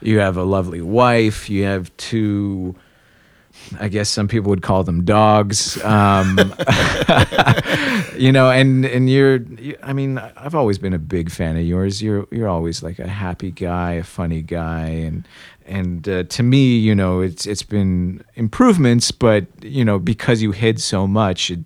You 0.05 0.19
have 0.19 0.37
a 0.37 0.43
lovely 0.43 0.81
wife. 0.81 1.49
You 1.49 1.63
have 1.63 1.95
two. 1.97 2.75
I 3.79 3.87
guess 3.87 4.09
some 4.09 4.27
people 4.27 4.49
would 4.49 4.61
call 4.61 4.83
them 4.83 5.05
dogs. 5.05 5.81
Um, 5.83 6.37
you 8.17 8.31
know, 8.31 8.51
and 8.51 8.85
and 8.85 9.10
you're. 9.10 9.37
You, 9.37 9.77
I 9.81 9.93
mean, 9.93 10.19
I've 10.19 10.53
always 10.53 10.77
been 10.77 10.93
a 10.93 10.99
big 10.99 11.31
fan 11.31 11.58
of 11.58 11.63
yours. 11.63 12.01
You're 12.01 12.27
you're 12.31 12.47
always 12.47 12.83
like 12.83 12.99
a 12.99 13.08
happy 13.08 13.51
guy, 13.51 13.93
a 13.93 14.03
funny 14.03 14.41
guy, 14.41 14.87
and 14.87 15.27
and 15.67 16.07
uh, 16.07 16.23
to 16.23 16.43
me, 16.43 16.77
you 16.77 16.93
know, 16.95 17.21
it's 17.21 17.45
it's 17.45 17.63
been 17.63 18.23
improvements, 18.35 19.11
but 19.11 19.45
you 19.63 19.83
know, 19.83 19.99
because 19.99 20.41
you 20.41 20.51
hid 20.51 20.79
so 20.81 21.07
much, 21.07 21.49
it, 21.51 21.59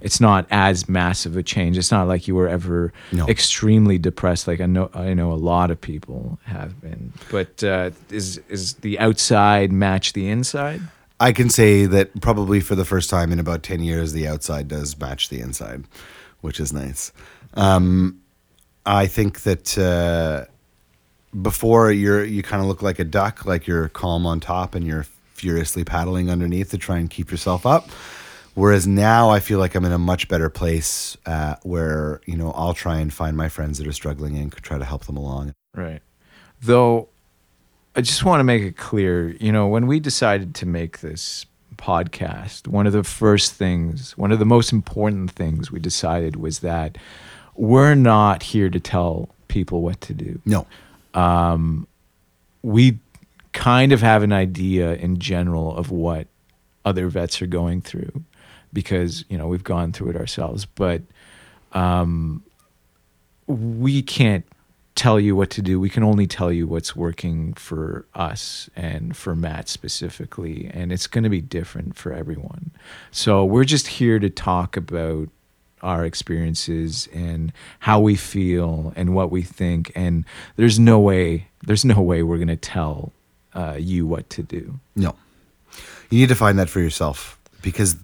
it's 0.00 0.20
not 0.20 0.46
as 0.50 0.88
massive 0.88 1.36
a 1.36 1.42
change. 1.42 1.78
It's 1.78 1.90
not 1.92 2.08
like 2.08 2.26
you 2.28 2.34
were 2.34 2.48
ever 2.48 2.92
No. 3.12 3.28
extremely 3.28 3.98
depressed, 3.98 4.48
like 4.48 4.60
I 4.60 4.66
know 4.66 4.90
I 4.94 5.14
know 5.14 5.32
a 5.32 5.34
lot 5.52 5.70
of 5.70 5.80
people 5.80 6.38
have 6.44 6.80
been. 6.80 7.12
But 7.30 7.62
uh, 7.62 7.90
is 8.10 8.40
is 8.48 8.74
the 8.74 8.98
outside 8.98 9.72
match 9.72 10.12
the 10.14 10.28
inside? 10.28 10.80
I 11.20 11.32
can 11.32 11.48
say 11.48 11.86
that 11.86 12.20
probably 12.20 12.60
for 12.60 12.74
the 12.74 12.84
first 12.84 13.08
time 13.08 13.32
in 13.32 13.38
about 13.38 13.62
10 13.62 13.80
years, 13.84 14.12
the 14.12 14.26
outside 14.26 14.66
does 14.66 14.98
match 14.98 15.28
the 15.28 15.38
inside, 15.40 15.84
which 16.40 16.58
is 16.58 16.72
nice. 16.72 17.12
Um, 17.54 18.20
I 18.84 19.06
think 19.06 19.42
that 19.44 19.78
uh, 19.78 20.46
before 21.42 21.90
you're, 21.90 22.24
you 22.24 22.42
kind 22.42 22.62
of 22.62 22.68
look 22.68 22.82
like 22.82 22.98
a 22.98 23.04
duck, 23.04 23.44
like 23.44 23.66
you're 23.66 23.88
calm 23.88 24.26
on 24.26 24.40
top 24.40 24.74
and 24.74 24.86
you're 24.86 25.06
furiously 25.34 25.84
paddling 25.84 26.30
underneath 26.30 26.70
to 26.70 26.78
try 26.78 26.98
and 26.98 27.10
keep 27.10 27.30
yourself 27.30 27.66
up. 27.66 27.88
Whereas 28.54 28.86
now 28.86 29.30
I 29.30 29.40
feel 29.40 29.58
like 29.58 29.74
I'm 29.74 29.84
in 29.84 29.92
a 29.92 29.98
much 29.98 30.28
better 30.28 30.48
place 30.48 31.16
uh, 31.26 31.56
where, 31.64 32.20
you 32.24 32.36
know, 32.36 32.52
I'll 32.52 32.74
try 32.74 32.98
and 33.00 33.12
find 33.12 33.36
my 33.36 33.48
friends 33.48 33.78
that 33.78 33.86
are 33.86 33.92
struggling 33.92 34.36
and 34.36 34.52
try 34.52 34.78
to 34.78 34.84
help 34.84 35.06
them 35.06 35.16
along. 35.16 35.54
Right. 35.74 36.02
Though 36.62 37.08
I 37.96 38.00
just 38.00 38.24
want 38.24 38.40
to 38.40 38.44
make 38.44 38.62
it 38.62 38.76
clear, 38.76 39.30
you 39.40 39.50
know, 39.50 39.66
when 39.66 39.86
we 39.88 39.98
decided 39.98 40.54
to 40.56 40.66
make 40.66 41.00
this 41.00 41.46
podcast, 41.76 42.68
one 42.68 42.86
of 42.86 42.92
the 42.92 43.02
first 43.02 43.54
things, 43.54 44.16
one 44.16 44.30
of 44.30 44.38
the 44.38 44.44
most 44.44 44.72
important 44.72 45.32
things 45.32 45.72
we 45.72 45.80
decided 45.80 46.36
was 46.36 46.60
that 46.60 46.96
we're 47.56 47.94
not 47.94 48.44
here 48.44 48.70
to 48.70 48.78
tell 48.78 49.28
people 49.48 49.82
what 49.82 50.00
to 50.02 50.14
do. 50.14 50.40
No. 50.46 50.66
We 51.14 52.98
kind 53.52 53.92
of 53.92 54.00
have 54.00 54.22
an 54.22 54.32
idea 54.32 54.94
in 54.94 55.18
general 55.18 55.76
of 55.76 55.90
what 55.90 56.26
other 56.84 57.08
vets 57.08 57.40
are 57.40 57.46
going 57.46 57.80
through 57.80 58.24
because, 58.72 59.24
you 59.28 59.38
know, 59.38 59.46
we've 59.46 59.64
gone 59.64 59.92
through 59.92 60.10
it 60.10 60.16
ourselves, 60.16 60.64
but 60.64 61.02
um, 61.72 62.42
we 63.46 64.02
can't 64.02 64.44
tell 64.94 65.18
you 65.18 65.34
what 65.34 65.50
to 65.50 65.62
do. 65.62 65.80
We 65.80 65.88
can 65.88 66.02
only 66.02 66.26
tell 66.26 66.52
you 66.52 66.66
what's 66.66 66.94
working 66.94 67.54
for 67.54 68.06
us 68.14 68.70
and 68.76 69.16
for 69.16 69.34
Matt 69.34 69.68
specifically. 69.68 70.70
And 70.72 70.92
it's 70.92 71.06
going 71.06 71.24
to 71.24 71.30
be 71.30 71.40
different 71.40 71.96
for 71.96 72.12
everyone. 72.12 72.70
So 73.10 73.44
we're 73.44 73.64
just 73.64 73.86
here 73.88 74.18
to 74.18 74.30
talk 74.30 74.76
about 74.76 75.28
our 75.84 76.04
experiences 76.04 77.08
and 77.12 77.52
how 77.80 78.00
we 78.00 78.16
feel 78.16 78.92
and 78.96 79.14
what 79.14 79.30
we 79.30 79.42
think. 79.42 79.92
And 79.94 80.24
there's 80.56 80.78
no 80.78 80.98
way, 80.98 81.48
there's 81.62 81.84
no 81.84 82.00
way 82.00 82.22
we're 82.22 82.38
going 82.38 82.48
to 82.48 82.56
tell 82.56 83.12
uh, 83.54 83.76
you 83.78 84.06
what 84.06 84.28
to 84.30 84.42
do. 84.42 84.80
No. 84.96 85.14
You 86.10 86.18
need 86.18 86.28
to 86.28 86.34
find 86.34 86.58
that 86.58 86.68
for 86.68 86.80
yourself 86.80 87.38
because 87.62 87.96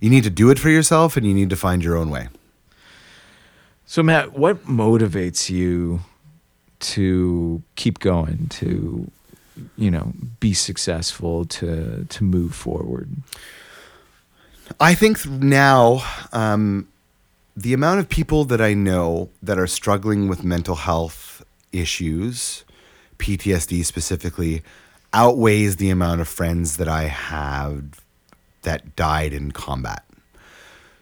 you 0.00 0.10
need 0.10 0.24
to 0.24 0.30
do 0.30 0.50
it 0.50 0.58
for 0.58 0.68
yourself 0.68 1.16
and 1.16 1.24
you 1.24 1.32
need 1.32 1.50
to 1.50 1.56
find 1.56 1.82
your 1.82 1.96
own 1.96 2.10
way. 2.10 2.28
So, 3.86 4.02
Matt, 4.02 4.32
what 4.32 4.64
motivates 4.64 5.50
you 5.50 6.00
to 6.80 7.62
keep 7.76 7.98
going, 8.00 8.48
to, 8.48 9.10
you 9.76 9.90
know, 9.90 10.12
be 10.40 10.54
successful, 10.54 11.44
to 11.44 12.06
to 12.08 12.24
move 12.24 12.54
forward? 12.54 13.10
I 14.80 14.94
think 14.94 15.26
now 15.26 16.04
um, 16.32 16.88
the 17.56 17.72
amount 17.74 18.00
of 18.00 18.08
people 18.08 18.44
that 18.46 18.60
I 18.60 18.74
know 18.74 19.30
that 19.42 19.58
are 19.58 19.66
struggling 19.66 20.28
with 20.28 20.44
mental 20.44 20.76
health 20.76 21.44
issues, 21.72 22.64
PTSD 23.18 23.84
specifically, 23.84 24.62
outweighs 25.12 25.76
the 25.76 25.90
amount 25.90 26.20
of 26.20 26.28
friends 26.28 26.76
that 26.78 26.88
I 26.88 27.04
have 27.04 28.02
that 28.62 28.96
died 28.96 29.32
in 29.32 29.52
combat. 29.52 30.04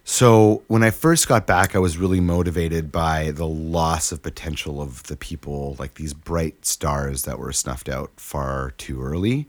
So 0.02 0.64
when 0.66 0.82
I 0.82 0.90
first 0.90 1.28
got 1.28 1.46
back, 1.46 1.76
I 1.76 1.78
was 1.78 1.96
really 1.96 2.20
motivated 2.20 2.90
by 2.90 3.30
the 3.30 3.46
loss 3.46 4.10
of 4.10 4.22
potential 4.22 4.82
of 4.82 5.04
the 5.04 5.16
people, 5.16 5.76
like 5.78 5.94
these 5.94 6.14
bright 6.14 6.66
stars 6.66 7.22
that 7.22 7.38
were 7.38 7.52
snuffed 7.52 7.88
out 7.88 8.10
far 8.16 8.72
too 8.72 9.00
early. 9.00 9.46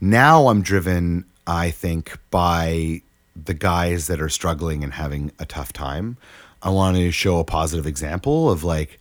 Now 0.00 0.48
I'm 0.48 0.62
driven, 0.62 1.24
I 1.48 1.72
think, 1.72 2.16
by 2.30 3.02
the 3.44 3.54
guys 3.54 4.06
that 4.06 4.20
are 4.20 4.28
struggling 4.28 4.82
and 4.82 4.94
having 4.94 5.32
a 5.38 5.46
tough 5.46 5.72
time. 5.72 6.16
I 6.62 6.70
want 6.70 6.96
to 6.96 7.10
show 7.10 7.38
a 7.38 7.44
positive 7.44 7.86
example 7.86 8.50
of 8.50 8.64
like 8.64 9.00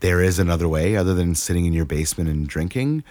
there 0.00 0.22
is 0.22 0.38
another 0.38 0.68
way 0.68 0.96
other 0.96 1.14
than 1.14 1.34
sitting 1.34 1.66
in 1.66 1.72
your 1.72 1.84
basement 1.84 2.28
and 2.28 2.46
drinking 2.46 3.04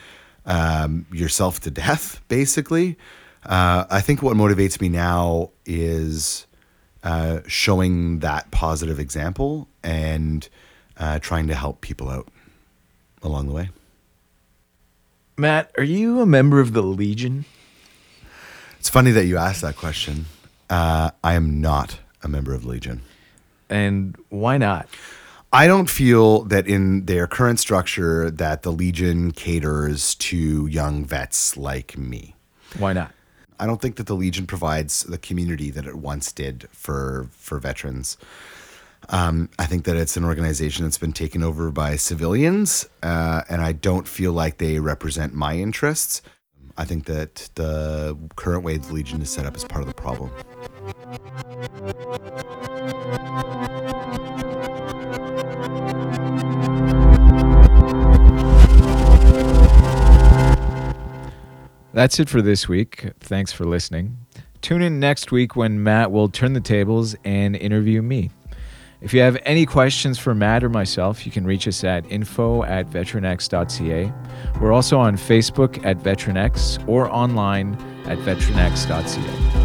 um, 0.45 1.05
yourself 1.11 1.59
to 1.61 1.71
death, 1.71 2.21
basically. 2.27 2.97
Uh, 3.45 3.85
I 3.89 4.01
think 4.01 4.21
what 4.21 4.35
motivates 4.35 4.81
me 4.81 4.89
now 4.89 5.51
is 5.65 6.45
uh, 7.03 7.39
showing 7.47 8.19
that 8.19 8.51
positive 8.51 8.99
example 8.99 9.67
and 9.83 10.47
uh, 10.97 11.19
trying 11.19 11.47
to 11.47 11.55
help 11.55 11.81
people 11.81 12.09
out 12.09 12.27
along 13.23 13.47
the 13.47 13.53
way. 13.53 13.69
Matt, 15.37 15.71
are 15.77 15.83
you 15.83 16.19
a 16.19 16.25
member 16.25 16.59
of 16.59 16.73
the 16.73 16.81
Legion? 16.81 17.45
It's 18.77 18.89
funny 18.89 19.11
that 19.11 19.25
you 19.25 19.37
asked 19.37 19.61
that 19.61 19.77
question. 19.77 20.25
Uh, 20.69 21.11
I 21.23 21.33
am 21.33 21.61
not 21.61 21.99
a 22.23 22.27
member 22.27 22.53
of 22.53 22.65
Legion. 22.65 23.01
And 23.69 24.15
why 24.29 24.57
not? 24.57 24.87
I 25.51 25.65
don't 25.65 25.89
feel 25.89 26.43
that 26.43 26.67
in 26.67 27.05
their 27.05 27.25
current 27.25 27.59
structure 27.59 28.29
that 28.29 28.61
the 28.61 28.71
Legion 28.71 29.31
caters 29.31 30.13
to 30.15 30.67
young 30.67 31.03
vets 31.05 31.57
like 31.57 31.97
me. 31.97 32.35
Why 32.77 32.93
not? 32.93 33.11
I 33.59 33.65
don't 33.65 33.81
think 33.81 33.95
that 33.95 34.05
the 34.05 34.15
Legion 34.15 34.45
provides 34.45 35.03
the 35.03 35.17
community 35.17 35.71
that 35.71 35.85
it 35.85 35.95
once 35.95 36.31
did 36.31 36.67
for 36.71 37.27
for 37.31 37.59
veterans. 37.59 38.15
Um, 39.09 39.49
I 39.57 39.65
think 39.65 39.85
that 39.85 39.95
it's 39.95 40.17
an 40.17 40.23
organization 40.23 40.85
that's 40.85 40.97
been 40.97 41.13
taken 41.13 41.41
over 41.41 41.71
by 41.71 41.95
civilians, 41.95 42.87
uh, 43.01 43.41
and 43.49 43.61
I 43.61 43.71
don't 43.71 44.07
feel 44.07 44.33
like 44.33 44.57
they 44.57 44.79
represent 44.79 45.33
my 45.33 45.55
interests. 45.55 46.21
I 46.79 46.85
think 46.85 47.03
that 47.07 47.49
the 47.55 48.17
current 48.37 48.63
way 48.63 48.77
the 48.77 48.93
Legion 48.93 49.21
is 49.21 49.29
set 49.29 49.45
up 49.45 49.57
is 49.57 49.65
part 49.65 49.81
of 49.81 49.87
the 49.89 49.93
problem. 49.93 50.31
That's 61.91 62.17
it 62.17 62.29
for 62.29 62.41
this 62.41 62.69
week. 62.69 63.11
Thanks 63.19 63.51
for 63.51 63.65
listening. 63.65 64.15
Tune 64.61 64.81
in 64.81 65.01
next 65.01 65.33
week 65.33 65.57
when 65.57 65.83
Matt 65.83 66.13
will 66.13 66.29
turn 66.29 66.53
the 66.53 66.61
tables 66.61 67.13
and 67.25 67.57
interview 67.57 68.01
me. 68.01 68.31
If 69.01 69.13
you 69.13 69.21
have 69.21 69.37
any 69.45 69.65
questions 69.65 70.19
for 70.19 70.35
Matt 70.35 70.61
or 70.61 70.69
myself, 70.69 71.25
you 71.25 71.31
can 71.31 71.45
reach 71.45 71.67
us 71.67 71.83
at 71.85 72.05
info 72.11 72.63
at 72.63 72.89
veteranx.ca. 72.89 74.11
We're 74.59 74.73
also 74.73 74.99
on 74.99 75.15
Facebook 75.15 75.85
at 75.85 75.97
veteranx 75.99 76.85
or 76.87 77.09
online 77.09 77.75
at 78.05 78.17
veteranx.ca. 78.19 79.58